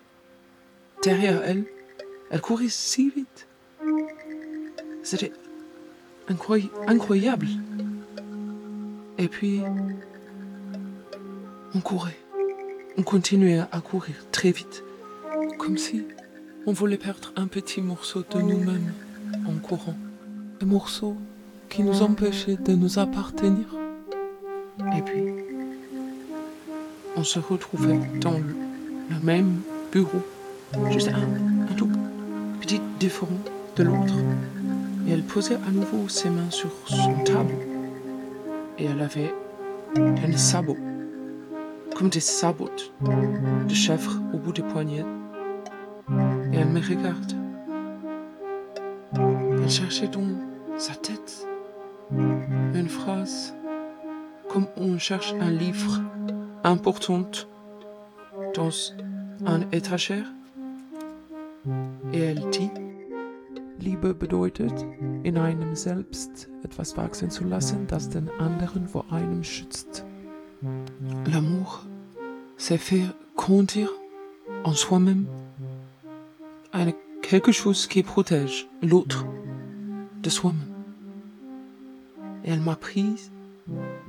Derrière 1.02 1.42
elle, 1.44 1.66
elle 2.32 2.42
courait 2.42 2.70
si 2.70 3.10
vite. 3.10 3.48
C'était 5.04 5.34
incroyable. 6.88 7.48
Et 9.18 9.28
puis, 9.28 9.62
on 11.76 11.82
courait. 11.82 12.18
On 12.98 13.04
continuait 13.04 13.60
à 13.72 13.82
courir 13.82 14.16
très 14.32 14.52
vite, 14.52 14.84
comme 15.58 15.78
si 15.78 16.04
on 16.66 16.72
voulait 16.72 16.98
perdre 16.98 17.32
un 17.36 17.48
petit 17.48 17.82
morceau 17.82 18.24
de 18.30 18.42
nous-mêmes 18.42 18.94
en 19.48 19.60
courant. 19.60 19.96
Un 20.62 20.66
morceau 20.66 21.18
qui 21.70 21.84
nous 21.84 22.02
empêchait 22.02 22.56
de 22.58 22.74
nous 22.74 22.98
appartenir. 22.98 23.66
Et 24.98 25.02
puis, 25.02 25.24
on 27.18 27.24
se 27.24 27.40
retrouvait 27.40 28.00
dans 28.20 28.38
le, 28.38 29.20
même 29.22 29.62
bureau, 29.92 30.22
juste 30.90 31.10
un, 31.10 31.51
différent 33.02 33.42
de 33.78 33.84
l'autre 33.84 34.14
et 35.08 35.12
elle 35.12 35.24
posait 35.24 35.56
à 35.56 35.72
nouveau 35.72 36.08
ses 36.08 36.30
mains 36.30 36.52
sur 36.52 36.70
son 36.86 37.16
table. 37.24 37.56
Et 38.78 38.86
elle 38.86 39.02
avait 39.02 39.34
un 39.98 40.38
sabot, 40.38 40.78
comme 41.96 42.10
des 42.10 42.20
sabots 42.20 42.70
de 43.68 43.74
chèvre 43.74 44.22
au 44.36 44.38
bout 44.38 44.54
des 44.54 44.62
poignets. 44.62 45.04
Et 46.54 46.58
elle 46.58 46.68
me 46.68 46.80
regarde. 46.80 47.34
Elle 49.16 49.70
cherchait 49.70 50.08
dans 50.08 50.30
sa 50.78 50.94
tête 50.94 51.48
une 52.12 52.88
phrase, 52.88 53.56
comme 54.48 54.68
on 54.78 55.00
cherche 55.00 55.34
un 55.42 55.50
livre 55.50 56.02
important 56.64 57.24
dans 58.54 58.70
un 59.48 59.62
étagère. 59.72 60.28
Et 62.14 62.20
elle 62.20 62.44
dit 62.52 62.70
Liebe 63.82 64.14
bedeutet, 64.14 64.86
in 65.24 65.38
einem 65.38 65.76
selbst 65.76 66.50
etwas 66.64 66.96
wachsen 66.98 67.32
zu 67.32 67.44
lassen, 67.44 67.88
das 67.88 68.10
den 68.10 68.30
anderen 68.40 68.88
vor 68.88 69.12
einem 69.12 69.44
schützt. 69.44 70.06
L'amour, 71.26 71.86
c'est 72.58 72.78
faire 72.78 73.14
grandir 73.36 73.90
en 74.64 74.74
soi-même 74.74 75.26
eine, 76.72 76.94
quelque 77.24 77.52
chose 77.52 77.88
qui 77.88 78.04
protège 78.04 78.68
l'autre 78.84 79.26
de 80.22 80.30
soi-même. 80.30 80.74
Elle 82.44 82.62
m'a 82.62 82.76
prise 82.76 83.32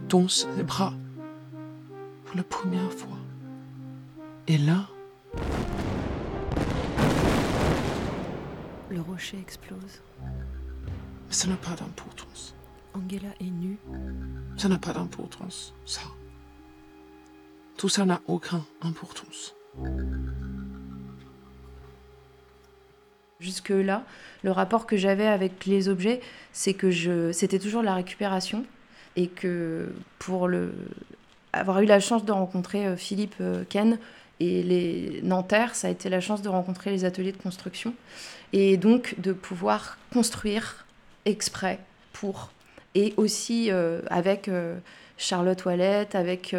dans 0.09 0.29
ses 0.29 0.63
bras 0.67 0.93
pour 2.25 2.37
la 2.37 2.43
première 2.43 2.93
fois. 2.93 3.19
Et 4.49 4.59
là, 4.59 4.89
Le 8.93 9.01
rocher 9.01 9.39
explose. 9.39 10.03
Mais 10.21 11.33
ça 11.33 11.49
n'a 11.49 11.57
pas 11.57 11.75
d'importance. 11.75 12.55
Angela 12.93 13.31
est 13.41 13.51
nue. 13.51 13.79
Ça 14.59 14.69
n'a 14.69 14.77
pas 14.77 14.93
d'importance, 14.93 15.73
ça. 15.87 16.03
Tout 17.79 17.89
ça 17.89 18.05
n'a 18.05 18.21
aucune 18.27 18.61
importance. 18.83 19.55
Jusque-là, 23.41 24.05
le 24.43 24.51
rapport 24.51 24.87
que 24.87 24.99
j'avais 24.99 25.27
avec 25.27 25.65
les 25.65 25.89
objets, 25.89 26.21
c'est 26.53 26.75
que 26.75 26.91
je, 26.91 27.33
c'était 27.33 27.59
toujours 27.59 27.83
la 27.83 27.95
récupération 27.95 28.67
et 29.17 29.29
que 29.29 29.91
pour 30.19 30.49
le, 30.49 30.75
avoir 31.55 31.81
eu 31.81 31.87
la 31.87 31.99
chance 31.99 32.27
de 32.27 32.33
rencontrer 32.33 32.87
euh, 32.87 32.97
Philippe 32.97 33.37
euh, 33.41 33.65
Ken 33.71 33.99
et 34.43 34.63
les 34.63 35.21
Nanterre, 35.23 35.75
ça 35.75 35.89
a 35.89 35.91
été 35.91 36.09
la 36.09 36.21
chance 36.21 36.43
de 36.43 36.49
rencontrer 36.49 36.91
les 36.91 37.05
ateliers 37.05 37.33
de 37.33 37.37
construction 37.37 37.95
et 38.53 38.77
donc 38.77 39.15
de 39.19 39.33
pouvoir 39.33 39.99
construire 40.13 40.85
exprès 41.25 41.79
pour 42.13 42.51
et 42.95 43.15
aussi 43.17 43.71
euh, 43.71 44.03
avec 44.11 44.51
Charlotte 45.17 45.65
Ouellette, 45.65 46.15
avec 46.15 46.55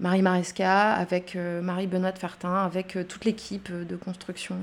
Marie 0.00 0.22
Maresca, 0.22 0.92
avec 0.94 1.34
Marie 1.36 1.86
Benoît 1.86 2.12
de 2.12 2.18
Fertin, 2.18 2.54
avec 2.54 2.96
toute 3.08 3.24
l'équipe 3.24 3.70
de 3.70 3.96
construction. 3.96 4.56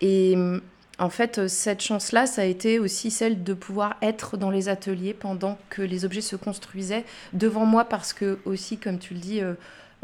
et 0.00 0.36
en 1.00 1.10
fait, 1.10 1.46
cette 1.46 1.80
chance-là, 1.80 2.26
ça 2.26 2.42
a 2.42 2.44
été 2.44 2.80
aussi 2.80 3.10
celle 3.10 3.44
de 3.44 3.54
pouvoir 3.54 3.96
être 4.02 4.36
dans 4.36 4.50
les 4.50 4.68
ateliers 4.68 5.14
pendant 5.14 5.56
que 5.70 5.80
les 5.80 6.04
objets 6.04 6.20
se 6.20 6.34
construisaient 6.34 7.04
devant 7.32 7.66
moi, 7.66 7.84
parce 7.84 8.12
que 8.12 8.38
aussi, 8.44 8.78
comme 8.78 8.98
tu 8.98 9.14
le 9.14 9.20
dis, 9.20 9.40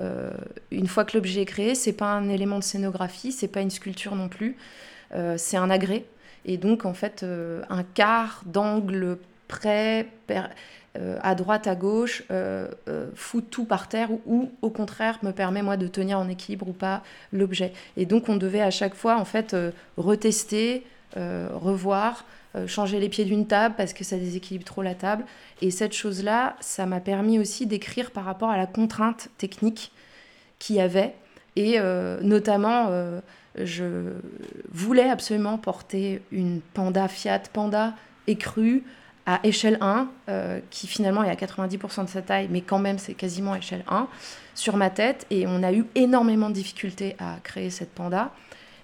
euh, 0.00 0.04
euh, 0.04 0.30
une 0.70 0.86
fois 0.86 1.04
que 1.04 1.16
l'objet 1.16 1.42
est 1.42 1.46
créé, 1.46 1.74
c'est 1.74 1.92
pas 1.92 2.12
un 2.12 2.28
élément 2.28 2.58
de 2.58 2.64
scénographie, 2.64 3.32
c'est 3.32 3.48
pas 3.48 3.60
une 3.60 3.70
sculpture 3.70 4.14
non 4.14 4.28
plus, 4.28 4.56
euh, 5.14 5.36
c'est 5.38 5.56
un 5.56 5.70
agrès. 5.70 6.04
Et 6.44 6.56
donc, 6.56 6.84
en 6.84 6.94
fait, 6.94 7.24
un 7.70 7.82
quart 7.82 8.42
d'angle 8.44 9.16
près, 9.48 10.08
à 11.22 11.34
droite, 11.34 11.66
à 11.66 11.74
gauche, 11.74 12.22
fout 13.14 13.48
tout 13.50 13.64
par 13.64 13.88
terre 13.88 14.10
ou, 14.26 14.50
au 14.60 14.68
contraire 14.68 15.18
me 15.22 15.30
permet 15.30 15.62
moi 15.62 15.78
de 15.78 15.86
tenir 15.86 16.18
en 16.18 16.28
équilibre 16.28 16.68
ou 16.68 16.74
pas 16.74 17.02
l'objet. 17.32 17.72
Et 17.96 18.04
donc 18.04 18.28
on 18.28 18.36
devait 18.36 18.60
à 18.60 18.70
chaque 18.70 18.94
fois 18.94 19.16
en 19.16 19.24
fait 19.24 19.56
retester, 19.96 20.84
revoir, 21.16 22.26
changer 22.66 23.00
les 23.00 23.08
pieds 23.08 23.24
d'une 23.24 23.46
table 23.46 23.74
parce 23.76 23.92
que 23.92 24.04
ça 24.04 24.16
déséquilibre 24.16 24.64
trop 24.64 24.82
la 24.82 24.94
table. 24.94 25.24
Et 25.60 25.70
cette 25.70 25.92
chose-là, 25.92 26.56
ça 26.60 26.86
m'a 26.86 27.00
permis 27.00 27.38
aussi 27.38 27.66
d'écrire 27.66 28.10
par 28.10 28.24
rapport 28.24 28.50
à 28.50 28.56
la 28.56 28.66
contrainte 28.66 29.28
technique 29.38 29.92
qu'il 30.58 30.76
y 30.76 30.80
avait. 30.80 31.14
Et 31.56 31.78
notamment, 32.22 32.90
je 33.56 34.12
voulais 34.70 35.08
absolument 35.08 35.58
porter 35.58 36.22
une 36.32 36.60
Panda 36.74 37.08
Fiat 37.08 37.42
Panda 37.52 37.94
écrue 38.26 38.84
à 39.26 39.40
échelle 39.42 39.78
1, 39.80 40.08
euh, 40.28 40.60
qui 40.70 40.86
finalement 40.86 41.24
est 41.24 41.30
à 41.30 41.34
90% 41.34 42.04
de 42.04 42.08
sa 42.08 42.22
taille, 42.22 42.48
mais 42.50 42.60
quand 42.60 42.78
même 42.78 42.98
c'est 42.98 43.14
quasiment 43.14 43.54
échelle 43.54 43.84
1, 43.88 44.06
sur 44.54 44.76
ma 44.76 44.90
tête. 44.90 45.26
Et 45.30 45.46
on 45.46 45.62
a 45.62 45.72
eu 45.72 45.86
énormément 45.94 46.50
de 46.50 46.54
difficultés 46.54 47.16
à 47.18 47.36
créer 47.42 47.70
cette 47.70 47.90
panda. 47.90 48.32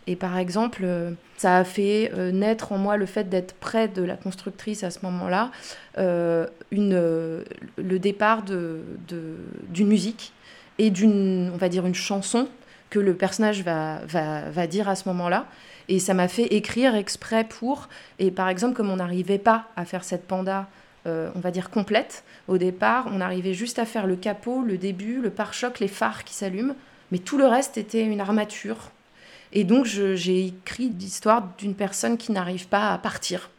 Et 0.06 0.16
par 0.16 0.38
exemple, 0.38 0.82
euh, 0.84 1.12
ça 1.36 1.58
a 1.58 1.64
fait 1.64 2.10
euh, 2.14 2.32
naître 2.32 2.72
en 2.72 2.78
moi 2.78 2.96
le 2.96 3.06
fait 3.06 3.28
d'être 3.28 3.54
près 3.54 3.88
de 3.88 4.02
la 4.02 4.16
constructrice 4.16 4.82
à 4.82 4.90
ce 4.90 5.00
moment-là, 5.02 5.50
une, 5.96 7.44
le 7.76 7.98
départ 7.98 8.42
d'une 8.42 8.82
de, 9.08 9.84
musique 9.84 10.32
et 10.78 10.90
d'une, 10.90 11.50
on 11.52 11.56
va 11.56 11.68
dire, 11.68 11.86
une 11.86 11.94
chanson 11.94 12.48
que 12.88 12.98
le 12.98 13.14
personnage 13.14 13.62
va, 13.62 14.00
va, 14.06 14.48
va 14.50 14.66
dire 14.66 14.88
à 14.88 14.96
ce 14.96 15.08
moment-là. 15.08 15.46
Et 15.88 15.98
ça 15.98 16.14
m'a 16.14 16.28
fait 16.28 16.54
écrire 16.54 16.94
exprès 16.94 17.44
pour. 17.44 17.88
Et 18.18 18.30
par 18.30 18.48
exemple, 18.48 18.74
comme 18.74 18.90
on 18.90 18.96
n'arrivait 18.96 19.38
pas 19.38 19.68
à 19.76 19.84
faire 19.84 20.04
cette 20.04 20.26
panda, 20.26 20.68
euh, 21.06 21.30
on 21.34 21.40
va 21.40 21.50
dire 21.50 21.70
complète, 21.70 22.24
au 22.46 22.58
départ, 22.58 23.08
on 23.10 23.20
arrivait 23.20 23.54
juste 23.54 23.78
à 23.78 23.86
faire 23.86 24.06
le 24.06 24.16
capot, 24.16 24.62
le 24.62 24.76
début, 24.76 25.20
le 25.20 25.30
pare-choc, 25.30 25.80
les 25.80 25.88
phares 25.88 26.24
qui 26.24 26.34
s'allument. 26.34 26.76
Mais 27.10 27.18
tout 27.18 27.38
le 27.38 27.46
reste 27.46 27.78
était 27.78 28.04
une 28.04 28.20
armature. 28.20 28.90
Et 29.52 29.64
donc, 29.64 29.84
j'ai 29.86 30.46
écrit 30.46 30.90
l'histoire 30.90 31.48
d'une 31.58 31.74
personne 31.74 32.16
qui 32.16 32.32
n'arrive 32.32 32.68
pas 32.68 32.92
à 32.92 32.98
partir. 32.98 33.50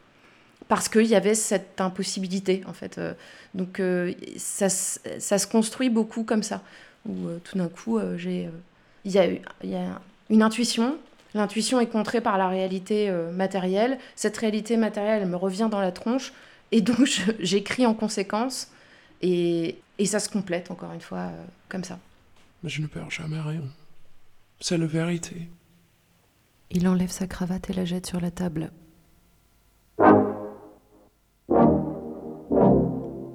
Parce 0.67 0.87
qu'il 0.87 1.05
y 1.07 1.15
avait 1.15 1.35
cette 1.35 1.81
impossibilité, 1.81 2.63
en 2.65 2.73
fait. 2.73 2.97
Euh, 2.97 3.13
donc, 3.53 3.79
euh, 3.79 4.13
ça, 4.37 4.69
se 4.69 5.47
construit 5.47 5.89
beaucoup 5.89 6.23
comme 6.23 6.43
ça. 6.43 6.61
Où 7.07 7.13
tout 7.43 7.57
d'un 7.57 7.67
coup, 7.67 7.99
j'ai. 8.17 8.49
Il 9.03 9.11
y, 9.11 9.17
a, 9.17 10.01
une 10.29 10.43
intuition, 10.43 10.97
L'intuition 11.33 11.79
est 11.79 11.87
contrée 11.87 12.19
par 12.19 12.37
la 12.37 12.49
réalité 12.49 13.09
euh, 13.09 13.31
matérielle. 13.31 13.97
Cette 14.15 14.35
réalité 14.37 14.75
matérielle 14.75 15.25
me 15.27 15.35
revient 15.35 15.69
dans 15.71 15.79
la 15.79 15.91
tronche. 15.91 16.33
Et 16.71 16.81
donc, 16.81 17.07
j'écris 17.39 17.85
en 17.85 17.93
conséquence. 17.93 18.69
Et, 19.21 19.77
et, 19.97 20.05
ça 20.05 20.19
se 20.19 20.29
complète, 20.29 20.71
encore 20.71 20.91
une 20.91 21.01
fois, 21.01 21.19
euh, 21.19 21.43
comme 21.69 21.83
ça. 21.83 21.99
Mais 22.63 22.69
je 22.69 22.81
ne 22.81 22.87
perds 22.87 23.11
jamais 23.11 23.39
rien. 23.39 23.61
C'est 24.59 24.77
la 24.77 24.87
vérité. 24.87 25.47
Il 26.73 26.87
enlève 26.87 27.11
sa 27.11 27.27
cravate 27.27 27.69
et 27.69 27.73
la 27.73 27.83
jette 27.83 28.05
sur 28.05 28.21
la 28.21 28.31
table. 28.31 28.71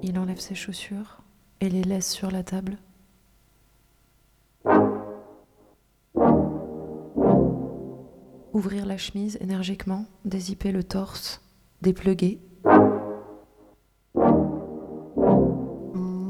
Il 0.01 0.17
enlève 0.17 0.39
ses 0.39 0.55
chaussures 0.55 1.21
et 1.61 1.69
les 1.69 1.83
laisse 1.83 2.11
sur 2.11 2.31
la 2.31 2.43
table. 2.43 2.79
Ouvrir 8.53 8.87
la 8.87 8.97
chemise 8.97 9.37
énergiquement, 9.39 10.07
dézipper 10.25 10.71
le 10.71 10.83
torse, 10.83 11.43
dépluguer. 11.83 12.39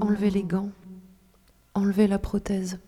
Enlever 0.02 0.30
les 0.30 0.44
gants, 0.44 0.72
enlever 1.74 2.08
la 2.08 2.20
prothèse. 2.20 2.80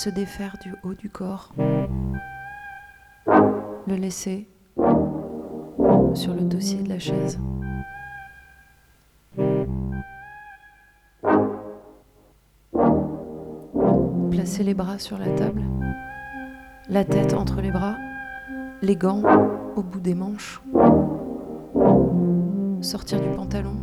Se 0.00 0.08
défaire 0.08 0.56
du 0.62 0.74
haut 0.82 0.94
du 0.94 1.10
corps, 1.10 1.52
le 3.26 3.96
laisser 3.96 4.48
sur 6.14 6.32
le 6.32 6.40
dossier 6.40 6.82
de 6.82 6.88
la 6.88 6.98
chaise. 6.98 7.38
Placer 14.30 14.64
les 14.64 14.72
bras 14.72 14.98
sur 14.98 15.18
la 15.18 15.28
table, 15.34 15.64
la 16.88 17.04
tête 17.04 17.34
entre 17.34 17.60
les 17.60 17.70
bras, 17.70 17.96
les 18.80 18.96
gants 18.96 19.22
au 19.76 19.82
bout 19.82 20.00
des 20.00 20.14
manches, 20.14 20.62
sortir 22.80 23.20
du 23.20 23.28
pantalon, 23.36 23.76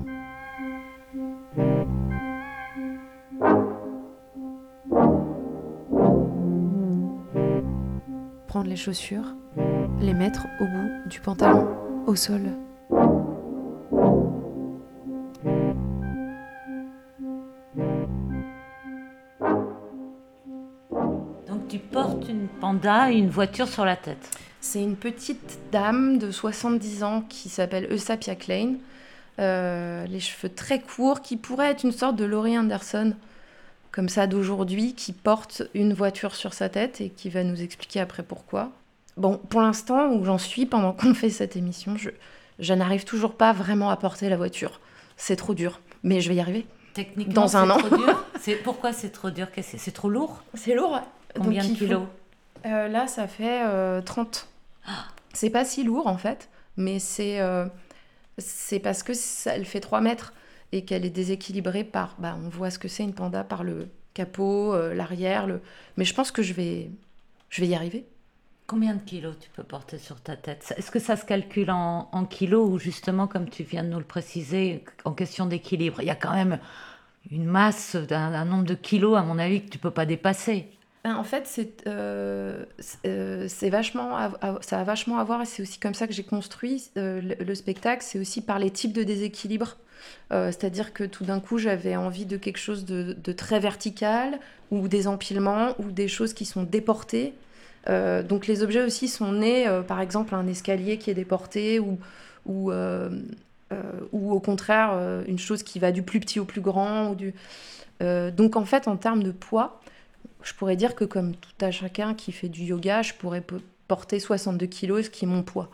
les 8.68 8.76
chaussures, 8.76 9.36
les 10.02 10.14
mettre 10.14 10.46
au 10.60 10.66
bout 10.66 11.10
du 11.10 11.20
pantalon, 11.22 11.68
au 12.06 12.16
sol. 12.16 12.42
Donc 21.48 21.68
tu 21.70 21.80
portes 21.80 22.28
une 22.30 22.48
panda 22.60 23.12
et 23.12 23.16
une 23.16 23.30
voiture 23.30 23.68
sur 23.68 23.86
la 23.86 23.96
tête. 23.96 24.38
C'est 24.60 24.84
une 24.84 24.98
petite 24.98 25.60
dame 25.72 26.18
de 26.18 26.30
70 26.30 27.04
ans 27.04 27.24
qui 27.28 27.48
s'appelle 27.50 27.88
Eusapia 27.92 28.36
Klein. 28.36 28.76
Euh, 29.40 30.06
les 30.08 30.20
cheveux 30.20 30.54
très 30.54 30.82
courts, 30.82 31.22
qui 31.22 31.38
pourrait 31.38 31.72
être 31.72 31.84
une 31.84 31.92
sorte 31.92 32.16
de 32.16 32.26
Laurie 32.26 32.58
Anderson 32.58 33.14
comme 33.98 34.10
ça 34.10 34.28
d'aujourd'hui 34.28 34.94
qui 34.94 35.12
porte 35.12 35.64
une 35.74 35.92
voiture 35.92 36.36
sur 36.36 36.54
sa 36.54 36.70
tête 36.70 37.02
et 37.02 37.10
qui 37.10 37.32
va 37.32 37.44
nous 37.44 37.64
expliquer 37.64 38.00
après 38.00 38.22
pourquoi. 38.22 38.70
Bon, 39.18 39.40
pour 39.50 39.60
l'instant 39.60 40.12
où 40.12 40.24
j'en 40.24 40.38
suis 40.38 40.68
pendant 40.68 40.94
qu'on 40.94 41.16
fait 41.16 41.32
cette 41.32 41.56
émission, 41.56 41.98
je, 41.98 42.12
je 42.60 42.74
n'arrive 42.76 43.06
toujours 43.06 43.34
pas 43.34 43.54
vraiment 43.54 43.90
à 43.90 43.98
porter 43.98 44.30
la 44.30 44.38
voiture. 44.38 44.82
C'est 45.16 45.36
trop 45.36 45.56
dur, 45.56 45.82
mais 46.04 46.22
je 46.22 46.30
vais 46.30 46.36
y 46.36 46.40
arriver. 46.40 46.68
Techniquement, 46.94 47.34
dans 47.34 47.58
un 47.58 47.72
an. 47.72 47.80
C'est 48.40 48.58
pourquoi 48.58 48.94
c'est 48.94 49.10
trop 49.10 49.32
dur? 49.32 49.48
C'est? 49.64 49.92
Trop 49.92 50.10
lourd? 50.10 50.44
C'est 50.54 50.76
lourd. 50.76 51.02
Combien 51.36 51.68
de 51.68 51.74
kilos? 51.74 52.04
Euh, 52.68 52.88
Là, 52.88 53.08
ça 53.08 53.28
fait 53.28 53.64
30. 54.06 54.48
Euh, 54.88 54.92
c'est 55.34 55.50
pas 55.50 55.66
si 55.66 55.84
lourd 55.84 56.06
en 56.06 56.18
fait, 56.18 56.50
mais 56.78 57.00
c'est 57.00 57.40
euh, 57.40 57.66
c'est 58.38 58.80
parce 58.80 59.02
que 59.02 59.16
ça, 59.16 59.56
elle 59.56 59.66
fait 59.66 59.80
3 59.80 60.02
mètres 60.02 60.34
et 60.72 60.86
qu'elle 60.86 61.06
est 61.06 61.10
déséquilibrée 61.10 61.84
par, 61.84 62.16
bah, 62.20 62.38
on 62.44 62.50
voit 62.50 62.70
ce 62.70 62.80
que 62.80 62.88
c'est 62.88 63.04
une 63.04 63.14
panda 63.14 63.44
par 63.44 63.64
le 63.64 63.90
capot, 64.14 64.74
euh, 64.74 64.94
l'arrière, 64.94 65.48
le... 65.48 65.62
mais 65.96 66.06
je 66.06 66.14
pense 66.14 66.32
que 66.32 66.42
je 66.42 66.54
vais, 66.54 66.90
je 67.50 67.62
vais 67.62 67.68
y 67.68 67.76
arriver. 67.76 68.06
Combien 68.66 68.96
de 68.96 69.02
kilos 69.02 69.36
tu 69.40 69.50
peux 69.50 69.64
porter 69.64 69.98
sur 69.98 70.20
ta 70.20 70.36
tête? 70.36 70.74
Est-ce 70.76 70.92
que 70.92 71.00
ça 71.00 71.16
se 71.16 71.24
calcule 71.24 71.72
en, 71.72 72.10
en, 72.12 72.26
kilos 72.26 72.70
ou 72.70 72.80
justement, 72.80 73.26
comme 73.26 73.50
tu 73.50 73.64
viens 73.64 73.84
de 73.84 73.90
nous 73.90 74.00
le 74.00 74.04
préciser, 74.04 74.84
en 75.06 75.14
question 75.14 75.46
d'équilibre? 75.46 76.02
Il 76.02 76.08
y 76.08 76.10
a 76.10 76.16
quand 76.16 76.34
même 76.34 76.60
une 77.32 77.46
masse, 77.46 77.96
un, 78.12 78.46
nombre 78.46 78.66
de 78.66 78.74
kilos, 78.74 79.18
à 79.18 79.22
mon 79.22 79.40
avis, 79.40 79.64
que 79.64 79.70
tu 79.70 79.78
peux 79.78 79.92
pas 79.92 80.06
dépasser. 80.06 80.70
Ben, 81.08 81.16
en 81.16 81.24
fait, 81.24 81.44
c'est 81.48 81.88
euh, 81.88 82.66
euh, 83.06 83.48
vachement, 83.72 84.18
ça 84.60 84.82
a 84.82 84.84
vachement 84.84 85.20
à 85.20 85.24
voir, 85.24 85.42
et 85.42 85.46
c'est 85.46 85.62
aussi 85.62 85.80
comme 85.80 85.94
ça 85.94 86.06
que 86.06 86.12
j'ai 86.12 86.24
construit 86.24 86.90
euh, 86.98 87.22
le, 87.22 87.46
le, 87.46 87.56
spectacle, 87.56 88.04
c'est 88.06 88.20
aussi 88.20 88.42
par 88.42 88.60
les 88.60 88.72
types 88.72 88.92
de 88.92 89.04
déséquilibre. 89.04 89.78
C'est-à-dire 90.30 90.92
que 90.92 91.06
tout 91.06 91.24
d'un 91.24 91.40
coup, 91.40 91.58
j'avais 91.58 91.96
envie 91.96 92.26
de 92.26 92.36
quelque 92.36 92.58
chose 92.58 92.84
de, 92.84 93.32
très 93.32 93.62
vertical, 93.62 94.40
ou 94.70 94.90
des 94.90 95.08
empilements, 95.08 95.76
ou 95.80 95.92
des 95.92 96.10
choses 96.10 96.34
qui 96.34 96.44
sont 96.44 96.64
déportées. 96.64 97.34
Donc 97.88 98.46
les 98.48 98.62
objets 98.62 98.84
aussi 98.84 99.08
sont 99.08 99.32
nés, 99.32 99.66
par 99.88 100.02
exemple, 100.02 100.36
un 100.36 100.46
escalier 100.48 100.98
qui 100.98 101.10
est 101.10 101.14
déporté, 101.14 101.80
ou, 101.80 101.98
ou, 102.46 102.72
au 104.12 104.40
contraire, 104.42 105.24
une 105.26 105.40
chose 105.40 105.64
qui 105.64 105.80
va 105.80 105.94
du 105.94 106.04
plus 106.04 106.20
petit 106.20 106.40
au 106.40 106.46
plus 106.46 106.62
grand. 106.62 107.16
Donc 108.02 108.56
en 108.56 108.66
fait, 108.66 108.88
en 108.88 108.98
termes 108.98 109.24
de 109.24 109.32
poids, 109.32 109.82
je 110.44 110.54
pourrais 110.54 110.76
dire 110.76 110.96
que 110.96 111.06
comme 111.06 111.36
tout 111.36 111.66
à 111.66 111.72
chacun 111.72 112.14
qui 112.14 112.32
fait 112.32 112.50
du 112.50 112.64
yoga, 112.64 113.02
je 113.02 113.14
pourrais 113.14 113.44
porter 113.88 114.20
62 114.20 114.66
kilos, 114.66 115.06
ce 115.06 115.10
qui 115.10 115.26
est 115.26 115.28
mon 115.28 115.44
poids. 115.44 115.70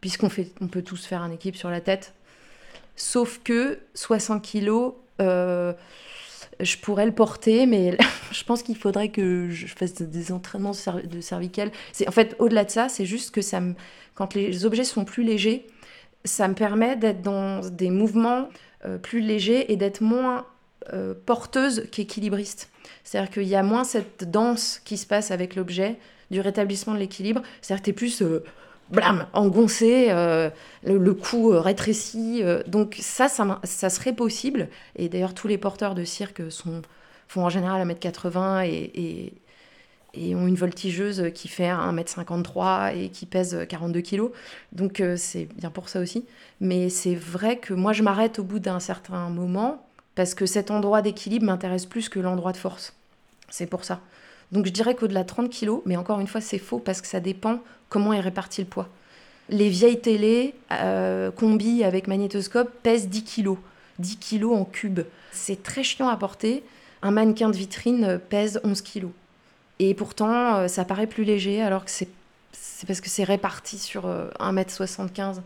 Puisqu'on 0.00 0.30
fait, 0.30 0.52
on 0.60 0.68
peut 0.68 0.82
tous 0.82 1.04
faire 1.04 1.22
un 1.22 1.30
équipe 1.30 1.56
sur 1.56 1.70
la 1.70 1.80
tête. 1.80 2.14
Sauf 2.96 3.40
que 3.44 3.78
60 3.94 4.42
kilos, 4.42 4.94
euh, 5.20 5.72
je 6.58 6.76
pourrais 6.76 7.06
le 7.06 7.12
porter, 7.12 7.66
mais 7.66 7.96
je 8.32 8.44
pense 8.44 8.62
qu'il 8.62 8.76
faudrait 8.76 9.10
que 9.10 9.48
je 9.50 9.66
fasse 9.66 9.94
des 9.94 10.32
entraînements 10.32 10.72
de 11.04 11.20
cervicales. 11.20 11.70
En 12.06 12.12
fait, 12.12 12.34
au-delà 12.38 12.64
de 12.64 12.70
ça, 12.70 12.88
c'est 12.88 13.06
juste 13.06 13.30
que 13.30 13.40
quand 14.14 14.34
les 14.34 14.64
objets 14.64 14.84
sont 14.84 15.04
plus 15.04 15.22
légers, 15.22 15.66
ça 16.24 16.48
me 16.48 16.54
permet 16.54 16.96
d'être 16.96 17.22
dans 17.22 17.60
des 17.60 17.90
mouvements 17.90 18.48
euh, 18.84 18.98
plus 18.98 19.20
légers 19.20 19.72
et 19.72 19.76
d'être 19.76 20.00
moins 20.00 20.46
euh, 20.92 21.14
porteuse 21.26 21.86
qu'équilibriste. 21.90 22.69
C'est-à-dire 23.04 23.30
qu'il 23.30 23.48
y 23.48 23.56
a 23.56 23.62
moins 23.62 23.84
cette 23.84 24.30
danse 24.30 24.80
qui 24.84 24.96
se 24.96 25.06
passe 25.06 25.30
avec 25.30 25.56
l'objet, 25.56 25.98
du 26.30 26.40
rétablissement 26.40 26.94
de 26.94 26.98
l'équilibre. 26.98 27.42
C'est-à-dire 27.60 27.82
que 27.82 27.84
tu 27.86 27.90
es 27.90 27.94
plus 27.94 28.22
euh, 28.22 28.44
blam, 28.90 29.26
engoncé, 29.32 30.06
euh, 30.10 30.50
le, 30.84 30.98
le, 30.98 31.14
cou 31.14 31.50
rétréci. 31.50 32.40
Euh, 32.42 32.62
donc 32.66 32.96
ça, 33.00 33.28
ça, 33.28 33.60
ça, 33.64 33.90
serait 33.90 34.14
possible. 34.14 34.68
Et 34.96 35.08
d'ailleurs, 35.08 35.34
tous 35.34 35.48
les 35.48 35.58
porteurs 35.58 35.94
de 35.94 36.04
cirque 36.04 36.50
sont, 36.50 36.82
font 37.28 37.44
en 37.44 37.48
général 37.48 37.86
1m80 37.88 38.66
et, 38.66 38.90
et, 38.94 39.32
et, 40.14 40.34
ont 40.34 40.46
une 40.46 40.56
voltigeuse 40.56 41.30
qui 41.34 41.48
fait 41.48 41.68
1m53 41.68 42.96
et 42.96 43.08
qui 43.10 43.26
pèse 43.26 43.66
42 43.68 44.00
kg. 44.00 44.22
Donc 44.72 45.02
c'est 45.16 45.48
bien 45.56 45.70
pour 45.70 45.88
ça 45.88 46.00
aussi. 46.00 46.26
Mais 46.60 46.88
c'est 46.88 47.14
vrai 47.14 47.58
que 47.58 47.74
moi, 47.74 47.92
je 47.92 48.02
m'arrête 48.02 48.38
au 48.38 48.44
bout 48.44 48.58
d'un 48.60 48.80
certain 48.80 49.28
moment 49.30 49.86
parce 50.14 50.34
que 50.34 50.46
cet 50.46 50.70
endroit 50.70 51.02
d'équilibre 51.02 51.46
m'intéresse 51.46 51.86
plus 51.86 52.08
que 52.08 52.18
l'endroit 52.18 52.52
de 52.52 52.56
force. 52.56 52.94
C'est 53.48 53.66
pour 53.66 53.84
ça. 53.84 54.00
Donc 54.52 54.66
je 54.66 54.70
dirais 54.70 54.94
qu'au-delà 54.94 55.22
de 55.22 55.28
30 55.28 55.50
kg, 55.50 55.80
mais 55.86 55.96
encore 55.96 56.20
une 56.20 56.26
fois, 56.26 56.40
c'est 56.40 56.58
faux 56.58 56.78
parce 56.78 57.00
que 57.00 57.06
ça 57.06 57.20
dépend 57.20 57.60
comment 57.88 58.12
est 58.12 58.20
réparti 58.20 58.60
le 58.60 58.66
poids. 58.66 58.88
Les 59.48 59.68
vieilles 59.68 60.00
télé 60.00 60.54
euh, 60.72 61.30
combi 61.30 61.84
avec 61.84 62.06
magnétoscope 62.06 62.70
pèsent 62.82 63.08
10 63.08 63.24
kg. 63.24 63.56
10 63.98 64.18
kg 64.18 64.44
en 64.46 64.64
cube. 64.64 65.00
C'est 65.32 65.62
très 65.62 65.82
chiant 65.82 66.08
à 66.08 66.16
porter. 66.16 66.62
Un 67.02 67.10
mannequin 67.10 67.48
de 67.48 67.56
vitrine 67.56 68.20
pèse 68.28 68.60
11 68.64 68.82
kg. 68.82 69.08
Et 69.78 69.94
pourtant, 69.94 70.56
euh, 70.56 70.68
ça 70.68 70.84
paraît 70.84 71.06
plus 71.06 71.24
léger 71.24 71.62
alors 71.62 71.84
que 71.84 71.90
c'est 71.90 72.08
parce 72.86 73.00
que 73.00 73.08
c'est 73.08 73.24
réparti 73.24 73.78
sur 73.78 74.06
euh, 74.06 74.28
1m75. 74.38 75.40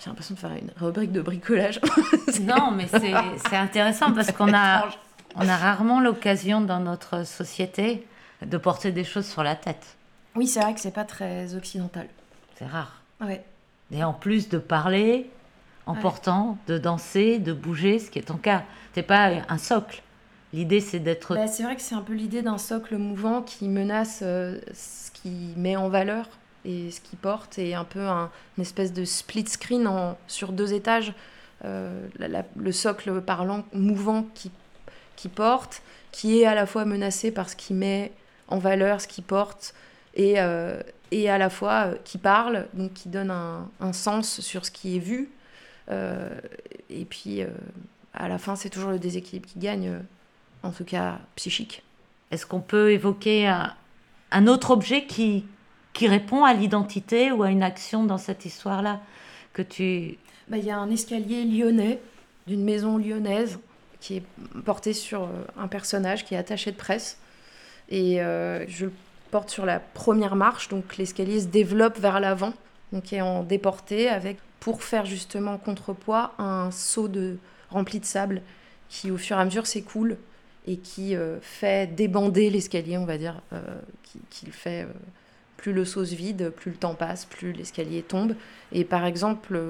J'ai 0.00 0.08
l'impression 0.08 0.34
de 0.34 0.40
faire 0.40 0.52
une 0.52 0.70
rubrique 0.76 1.12
de 1.12 1.20
bricolage. 1.20 1.78
non, 2.40 2.70
mais 2.70 2.88
c'est 2.88 3.56
intéressant 3.56 4.12
parce 4.12 4.32
qu'on 4.32 4.54
a, 4.54 4.88
on 5.36 5.46
a 5.46 5.56
rarement 5.56 6.00
l'occasion 6.00 6.62
dans 6.62 6.80
notre 6.80 7.26
société 7.26 8.06
de 8.40 8.56
porter 8.56 8.92
des 8.92 9.04
choses 9.04 9.26
sur 9.26 9.42
la 9.42 9.56
tête. 9.56 9.96
Oui, 10.34 10.46
c'est 10.46 10.60
vrai 10.60 10.72
que 10.72 10.80
c'est 10.80 10.94
pas 10.94 11.04
très 11.04 11.54
occidental. 11.54 12.06
C'est 12.56 12.66
rare. 12.66 13.02
Ouais. 13.20 13.44
Et 13.92 14.02
en 14.02 14.14
plus 14.14 14.48
de 14.48 14.56
parler 14.56 15.28
en 15.84 15.94
ouais. 15.94 16.00
portant, 16.00 16.56
de 16.66 16.78
danser, 16.78 17.38
de 17.38 17.52
bouger, 17.52 17.98
ce 17.98 18.10
qui 18.10 18.18
est 18.18 18.22
ton 18.22 18.36
cas. 18.36 18.62
C'est 18.94 19.02
pas 19.02 19.30
un 19.48 19.58
socle. 19.58 20.02
L'idée, 20.54 20.80
c'est 20.80 20.98
d'être. 20.98 21.34
Bah, 21.34 21.46
c'est 21.46 21.62
vrai 21.62 21.76
que 21.76 21.82
c'est 21.82 21.94
un 21.94 22.00
peu 22.00 22.14
l'idée 22.14 22.40
d'un 22.40 22.58
socle 22.58 22.96
mouvant 22.96 23.42
qui 23.42 23.68
menace 23.68 24.20
euh, 24.22 24.58
ce 24.72 25.10
qui 25.10 25.52
met 25.56 25.76
en 25.76 25.88
valeur 25.88 26.26
et 26.64 26.90
ce 26.90 27.00
qui 27.00 27.16
porte, 27.16 27.58
et 27.58 27.74
un 27.74 27.84
peu 27.84 28.00
un, 28.00 28.30
une 28.56 28.62
espèce 28.62 28.92
de 28.92 29.04
split 29.04 29.46
screen 29.46 29.86
en, 29.86 30.18
sur 30.26 30.52
deux 30.52 30.72
étages. 30.72 31.12
Euh, 31.64 32.06
le 32.56 32.72
socle 32.72 33.20
parlant, 33.20 33.64
mouvant 33.72 34.26
qui, 34.34 34.50
qui 35.16 35.28
porte, 35.28 35.82
qui 36.10 36.40
est 36.40 36.46
à 36.46 36.54
la 36.54 36.66
fois 36.66 36.84
menacé 36.84 37.30
par 37.30 37.50
ce 37.50 37.56
qui 37.56 37.74
met 37.74 38.12
en 38.48 38.58
valeur 38.58 39.00
ce 39.00 39.06
qu'il 39.06 39.24
porte 39.24 39.74
et, 40.14 40.40
euh, 40.40 40.80
et 41.10 41.28
à 41.28 41.38
la 41.38 41.50
fois 41.50 41.86
euh, 41.86 41.94
qui 42.04 42.18
parle, 42.18 42.66
donc 42.72 42.94
qui 42.94 43.08
donne 43.10 43.30
un, 43.30 43.68
un, 43.80 43.92
sens 43.92 44.40
sur 44.40 44.64
ce 44.64 44.70
qui 44.70 44.96
est 44.96 45.00
vu. 45.00 45.30
Et 46.88 47.04
puis 47.04 47.42
à 48.14 48.28
la 48.28 48.38
fin, 48.38 48.54
c'est 48.54 48.70
toujours 48.70 48.90
le 48.90 49.00
déséquilibre 49.00 49.48
qui 49.48 49.58
gagne, 49.58 49.92
en 50.62 50.70
tout 50.70 50.84
cas 50.84 51.18
psychique. 51.34 51.82
Est-ce 52.30 52.46
qu'on 52.46 52.60
peut 52.60 52.92
évoquer 52.92 53.48
un, 54.30 54.46
autre 54.46 54.70
objet 54.70 55.06
qui, 55.06 55.44
qui 55.92 56.08
répond 56.08 56.44
à 56.44 56.54
l'identité 56.54 57.32
ou 57.32 57.42
à 57.42 57.50
une 57.50 57.62
action 57.62 58.04
dans 58.04 58.18
cette 58.18 58.44
histoire-là 58.44 59.00
que 59.52 59.62
tu... 59.62 60.18
Bah, 60.48 60.56
il 60.56 60.64
y 60.64 60.70
a 60.70 60.78
un 60.78 60.90
escalier 60.90 61.44
lyonnais, 61.44 62.00
d'une 62.46 62.64
maison 62.64 62.98
lyonnaise, 62.98 63.58
qui 64.00 64.16
est 64.16 64.22
porté 64.64 64.92
sur 64.92 65.28
un 65.56 65.68
personnage 65.68 66.24
qui 66.24 66.34
est 66.34 66.38
attaché 66.38 66.72
de 66.72 66.76
presse. 66.76 67.18
Et 67.90 68.20
euh, 68.22 68.66
je 68.68 68.86
le 68.86 68.92
porte 69.30 69.50
sur 69.50 69.66
la 69.66 69.80
première 69.80 70.36
marche, 70.36 70.68
donc 70.68 70.96
l'escalier 70.96 71.40
se 71.40 71.46
développe 71.46 71.98
vers 71.98 72.20
l'avant, 72.20 72.52
donc 72.92 73.12
est 73.12 73.20
en 73.20 73.42
déporté, 73.42 74.08
avec 74.08 74.38
pour 74.58 74.82
faire 74.82 75.06
justement 75.06 75.58
contrepoids 75.58 76.34
un 76.38 76.70
seau 76.70 77.08
de, 77.08 77.38
rempli 77.70 78.00
de 78.00 78.04
sable 78.04 78.42
qui 78.88 79.10
au 79.10 79.16
fur 79.16 79.36
et 79.36 79.40
à 79.40 79.44
mesure 79.44 79.66
s'écoule 79.66 80.16
et 80.66 80.76
qui 80.76 81.16
euh, 81.16 81.40
fait 81.40 81.94
débander 81.94 82.50
l'escalier, 82.50 82.98
on 82.98 83.06
va 83.06 83.18
dire, 83.18 83.40
euh, 83.52 83.60
qui, 84.30 84.46
le 84.46 84.52
fait... 84.52 84.86
plus 85.60 85.72
le 85.74 85.84
seau 85.84 86.06
se 86.06 86.14
vide, 86.14 86.48
plus 86.56 86.70
le 86.70 86.76
temps 86.78 86.94
passe, 86.94 87.26
plus 87.26 87.52
l'escalier 87.52 88.00
tombe. 88.02 88.34
Et 88.72 88.84
par 88.84 89.04
exemple, 89.04 89.60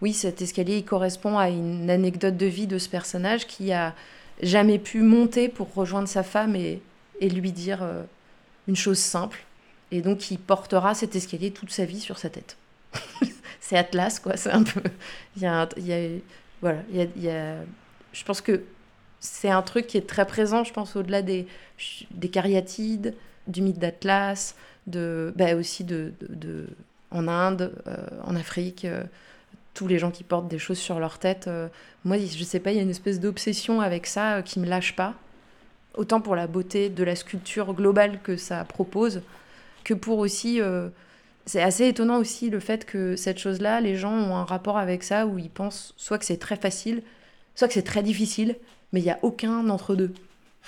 oui, 0.00 0.12
cet 0.12 0.40
escalier 0.40 0.78
il 0.78 0.84
correspond 0.84 1.38
à 1.38 1.48
une 1.48 1.90
anecdote 1.90 2.36
de 2.36 2.46
vie 2.46 2.68
de 2.68 2.78
ce 2.78 2.88
personnage 2.88 3.48
qui 3.48 3.72
a 3.72 3.94
jamais 4.42 4.78
pu 4.78 5.02
monter 5.02 5.48
pour 5.48 5.74
rejoindre 5.74 6.06
sa 6.06 6.22
femme 6.22 6.54
et, 6.54 6.80
lui 7.20 7.50
dire 7.50 7.82
euh, 7.82 8.04
une 8.68 8.76
chose 8.76 8.98
simple. 8.98 9.44
Et 9.90 10.02
donc, 10.02 10.30
il 10.30 10.38
portera 10.38 10.94
cet 10.94 11.16
escalier 11.16 11.50
toute 11.50 11.70
sa 11.70 11.84
vie 11.84 12.00
sur 12.00 12.18
sa 12.18 12.30
tête. 12.30 12.56
c'est 13.60 13.76
Atlas, 13.76 14.20
quoi. 14.20 14.36
C'est 14.36 14.50
un 14.50 14.62
peu. 14.62 14.82
Voilà. 16.60 16.82
Je 16.92 18.24
pense 18.24 18.40
que 18.40 18.62
c'est 19.18 19.50
un 19.50 19.62
truc 19.62 19.88
qui 19.88 19.96
est 19.96 20.06
très 20.06 20.26
présent, 20.26 20.62
je 20.62 20.72
pense, 20.72 20.94
au-delà 20.94 21.22
des, 21.22 21.48
des 22.12 22.28
cariatides, 22.28 23.14
du 23.48 23.62
mythe 23.62 23.78
d'Atlas, 23.78 24.54
de, 24.86 25.32
bah 25.36 25.54
aussi 25.54 25.84
de, 25.84 26.12
de, 26.28 26.66
en 27.10 27.28
Inde, 27.28 27.72
euh, 27.86 27.96
en 28.24 28.36
Afrique, 28.36 28.84
euh, 28.84 29.04
tous 29.74 29.86
les 29.86 29.98
gens 29.98 30.10
qui 30.10 30.24
portent 30.24 30.48
des 30.48 30.58
choses 30.58 30.78
sur 30.78 30.98
leur 30.98 31.18
tête. 31.18 31.46
Euh, 31.48 31.68
moi, 32.04 32.18
je 32.18 32.44
sais 32.44 32.60
pas, 32.60 32.70
il 32.72 32.76
y 32.76 32.80
a 32.80 32.82
une 32.82 32.90
espèce 32.90 33.20
d'obsession 33.20 33.80
avec 33.80 34.06
ça 34.06 34.42
qui 34.42 34.60
me 34.60 34.66
lâche 34.66 34.94
pas 34.96 35.14
autant 35.94 36.20
pour 36.20 36.34
la 36.34 36.48
beauté 36.48 36.88
de 36.88 37.04
la 37.04 37.14
sculpture 37.14 37.72
globale 37.72 38.20
que 38.22 38.36
ça 38.36 38.64
propose, 38.64 39.22
que 39.84 39.94
pour 39.94 40.18
aussi... 40.18 40.60
C'est 41.46 41.62
assez 41.62 41.86
étonnant 41.86 42.18
aussi 42.18 42.48
le 42.48 42.58
fait 42.58 42.86
que 42.86 43.16
cette 43.16 43.38
chose-là, 43.38 43.80
les 43.80 43.96
gens 43.96 44.12
ont 44.12 44.36
un 44.36 44.44
rapport 44.44 44.78
avec 44.78 45.02
ça 45.02 45.26
où 45.26 45.38
ils 45.38 45.50
pensent 45.50 45.92
soit 45.98 46.18
que 46.18 46.24
c'est 46.24 46.38
très 46.38 46.56
facile, 46.56 47.02
soit 47.54 47.68
que 47.68 47.74
c'est 47.74 47.82
très 47.82 48.02
difficile, 48.02 48.56
mais 48.92 49.00
il 49.00 49.04
n'y 49.04 49.10
a 49.10 49.18
aucun 49.22 49.62
d'entre 49.62 49.94
deux. 49.94 50.14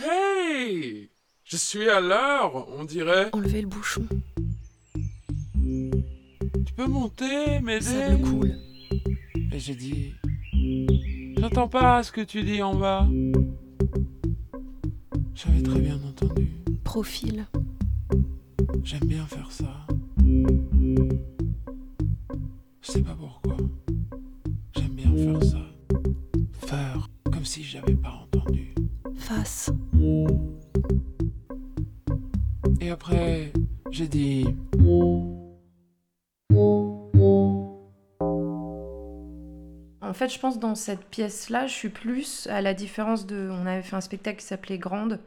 Hey 0.05 1.09
Je 1.49 1.57
suis 1.57 1.89
à 1.89 2.01
l'heure, 2.01 2.67
on 2.77 2.83
dirait. 2.83 3.29
Enlever 3.33 3.63
le 3.63 3.69
bouchon. 3.69 4.05
Tu 5.55 6.73
peux 6.75 6.89
monter, 6.89 7.61
m'aider 7.61 7.83
Ça 7.83 8.09
le 8.09 8.19
coule. 8.19 8.59
Et 9.53 9.61
j'ai 9.61 9.77
dit... 9.77 10.15
J'entends 11.39 11.69
pas 11.69 12.03
ce 12.03 12.11
que 12.11 12.23
tu 12.23 12.43
dis 12.43 12.61
en 12.63 12.75
bas. 12.75 13.07
J'avais 15.37 15.63
très 15.63 15.79
bien 15.79 16.01
entendu. 16.03 16.49
Profil. 16.83 17.47
J'aime 18.83 19.05
bien 19.05 19.25
faire 19.27 19.53
ça. 19.53 19.87
Je 20.19 20.43
sais 22.83 23.03
pas 23.03 23.17
pourquoi. 23.17 23.57
J'aime 24.75 24.95
bien 24.95 25.15
faire 25.15 25.45
ça. 25.45 25.61
Faire 26.67 27.09
comme 27.33 27.45
si 27.45 27.63
j'avais 27.63 27.95
pas 27.95 28.25
entendu. 28.25 28.75
Face. 29.15 29.71
Et 32.87 32.91
après, 32.91 33.53
j'ai 33.91 34.07
dit... 34.07 34.47
En 40.01 40.13
fait, 40.15 40.29
je 40.29 40.39
pense 40.39 40.61
dans 40.61 40.77
cette 40.77 41.05
pièce-là, 41.07 41.67
je 41.67 41.73
suis 41.73 41.89
plus 41.89 42.47
à 42.47 42.61
la 42.61 42.75
différence 42.75 43.27
de. 43.27 43.51
On 43.51 43.67
avait 43.67 43.83
fait 43.83 43.97
un 43.97 44.01
spectacle 44.01 44.39
qui 44.39 44.47
s'appelait 44.47 44.79
Grande 44.79 45.19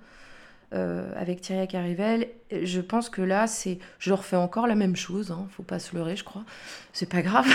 euh, 0.74 1.12
avec 1.18 1.42
Thierry 1.42 1.68
Carivel. 1.68 2.30
Je 2.50 2.80
pense 2.80 3.10
que 3.10 3.22
là, 3.22 3.46
c'est. 3.46 3.80
Je 3.98 4.14
refais 4.14 4.38
encore 4.38 4.66
la 4.66 4.76
même 4.76 4.96
chose. 4.96 5.32
Hein. 5.32 5.46
Faut 5.52 5.64
pas 5.64 5.80
se 5.80 5.94
leurrer, 5.98 6.16
je 6.16 6.24
crois. 6.24 6.46
C'est 6.94 7.10
pas 7.10 7.22
grave. 7.22 7.46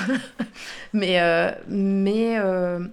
mais 0.93 1.19
euh, 1.19 1.51
mais. 1.67 2.39
Euh, 2.39 2.87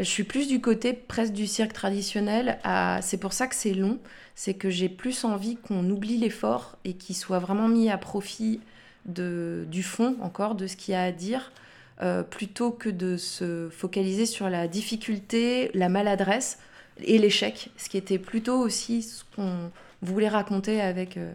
je 0.00 0.08
suis 0.08 0.24
plus 0.24 0.48
du 0.48 0.60
côté 0.60 0.92
presque 0.92 1.32
du 1.32 1.46
cirque 1.46 1.72
traditionnel. 1.72 2.58
C'est 3.02 3.18
pour 3.18 3.32
ça 3.32 3.46
que 3.46 3.54
c'est 3.54 3.74
long. 3.74 3.98
C'est 4.34 4.54
que 4.54 4.70
j'ai 4.70 4.88
plus 4.88 5.24
envie 5.24 5.56
qu'on 5.56 5.88
oublie 5.90 6.16
l'effort 6.16 6.78
et 6.84 6.94
qu'il 6.94 7.14
soit 7.16 7.38
vraiment 7.38 7.68
mis 7.68 7.90
à 7.90 7.98
profit 7.98 8.60
du 9.06 9.82
fond, 9.82 10.16
encore, 10.20 10.54
de 10.54 10.66
ce 10.66 10.76
qu'il 10.76 10.92
y 10.92 10.96
a 10.96 11.02
à 11.02 11.12
dire. 11.12 11.52
Euh, 12.02 12.22
plutôt 12.22 12.70
que 12.70 12.88
de 12.88 13.18
se 13.18 13.68
focaliser 13.68 14.24
sur 14.24 14.48
la 14.48 14.68
difficulté, 14.68 15.70
la 15.74 15.90
maladresse 15.90 16.58
et 17.02 17.18
l'échec, 17.18 17.68
ce 17.76 17.90
qui 17.90 17.98
était 17.98 18.18
plutôt 18.18 18.58
aussi 18.58 19.02
ce 19.02 19.22
qu'on 19.36 19.70
voulait 20.00 20.30
raconter 20.30 20.80
avec, 20.80 21.18
euh, 21.18 21.30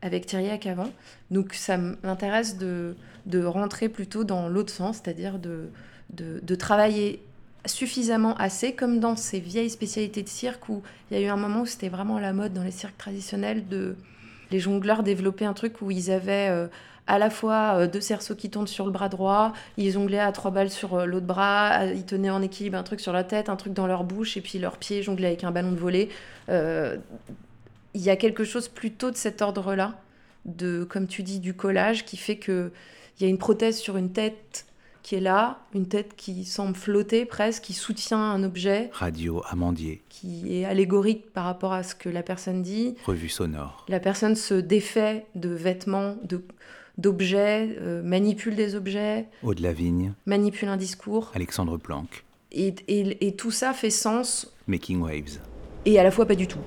avec 0.00 0.34
avant. 0.66 0.90
Donc 1.30 1.54
ça 1.54 1.76
m'intéresse 1.76 2.58
de, 2.58 2.96
de 3.26 3.44
rentrer 3.44 3.88
plutôt 3.88 4.24
dans 4.24 4.48
l'autre 4.48 4.72
sens, 4.72 4.96
c'est-à-dire 4.96 5.38
de, 5.38 5.68
de, 6.10 6.54
travailler 6.56 7.22
suffisamment 7.66 8.34
assez, 8.36 8.74
comme 8.74 9.00
dans 9.00 9.16
ces 9.16 9.40
vieilles 9.40 9.70
spécialités 9.70 10.22
de 10.22 10.28
cirque 10.28 10.68
où 10.68 10.82
il 11.10 11.18
y 11.18 11.20
a 11.20 11.26
eu 11.26 11.28
un 11.30 11.36
moment 11.36 11.62
où 11.62 11.66
c'était 11.66 11.88
vraiment 11.88 12.18
la 12.18 12.32
mode 12.32 12.52
dans 12.52 12.64
les 12.64 12.70
cirques 12.70 12.98
traditionnels 12.98 13.68
de 13.68 13.96
les 14.50 14.60
jongleurs 14.60 15.02
développer 15.02 15.44
un 15.44 15.54
truc 15.54 15.80
où 15.80 15.90
ils 15.90 16.10
avaient 16.10 16.48
euh, 16.50 16.66
à 17.06 17.18
la 17.18 17.30
fois 17.30 17.74
euh, 17.74 17.86
deux 17.86 18.00
cerceaux 18.00 18.34
qui 18.34 18.50
tournent 18.50 18.66
sur 18.66 18.86
le 18.86 18.92
bras 18.92 19.08
droit, 19.08 19.52
ils 19.76 19.90
jonglaient 19.90 20.18
à 20.18 20.30
trois 20.32 20.50
balles 20.50 20.70
sur 20.70 20.94
euh, 20.94 21.04
l'autre 21.04 21.26
bras, 21.26 21.86
ils 21.86 22.04
tenaient 22.04 22.30
en 22.30 22.42
équilibre 22.42 22.78
un 22.78 22.82
truc 22.82 23.00
sur 23.00 23.12
la 23.12 23.24
tête, 23.24 23.48
un 23.48 23.56
truc 23.56 23.72
dans 23.72 23.86
leur 23.86 24.04
bouche, 24.04 24.36
et 24.36 24.40
puis 24.40 24.58
leurs 24.58 24.76
pieds 24.76 25.02
jonglaient 25.02 25.28
avec 25.28 25.44
un 25.44 25.50
ballon 25.50 25.72
de 25.72 25.78
volée. 25.78 26.08
Euh, 26.48 26.96
il 27.94 28.00
y 28.00 28.10
a 28.10 28.16
quelque 28.16 28.44
chose 28.44 28.68
plutôt 28.68 29.10
de 29.10 29.16
cet 29.16 29.42
ordre-là, 29.42 30.00
de, 30.44 30.84
comme 30.84 31.06
tu 31.06 31.22
dis, 31.22 31.40
du 31.40 31.54
collage, 31.54 32.04
qui 32.04 32.16
fait 32.16 32.38
qu'il 32.38 32.70
y 33.20 33.24
a 33.24 33.28
une 33.28 33.38
prothèse 33.38 33.78
sur 33.78 33.96
une 33.96 34.12
tête 34.12 34.66
qui 35.02 35.16
est 35.16 35.20
là, 35.20 35.58
une 35.74 35.86
tête 35.86 36.14
qui 36.16 36.44
semble 36.44 36.76
flotter 36.76 37.24
presque, 37.24 37.64
qui 37.64 37.72
soutient 37.72 38.18
un 38.18 38.42
objet. 38.44 38.90
Radio 38.92 39.42
Amandier. 39.48 40.02
Qui 40.08 40.56
est 40.56 40.64
allégorique 40.64 41.32
par 41.32 41.44
rapport 41.44 41.72
à 41.72 41.82
ce 41.82 41.94
que 41.94 42.08
la 42.08 42.22
personne 42.22 42.62
dit. 42.62 42.94
Revue 43.04 43.28
sonore. 43.28 43.84
La 43.88 44.00
personne 44.00 44.36
se 44.36 44.54
défait 44.54 45.26
de 45.34 45.48
vêtements, 45.48 46.16
de, 46.22 46.44
d'objets, 46.98 47.76
euh, 47.80 48.02
manipule 48.02 48.54
des 48.54 48.74
objets. 48.74 49.26
Au 49.42 49.54
de 49.54 49.62
la 49.62 49.72
vigne. 49.72 50.12
Manipule 50.26 50.68
un 50.68 50.76
discours. 50.76 51.32
Alexandre 51.34 51.76
Planck. 51.78 52.24
Et, 52.52 52.74
et, 52.88 53.26
et 53.26 53.34
tout 53.34 53.50
ça 53.50 53.72
fait 53.72 53.90
sens. 53.90 54.52
Making 54.66 55.00
Waves. 55.00 55.40
Et 55.84 55.98
à 55.98 56.02
la 56.04 56.10
fois 56.10 56.26
pas 56.26 56.36
du 56.36 56.46
tout. 56.46 56.60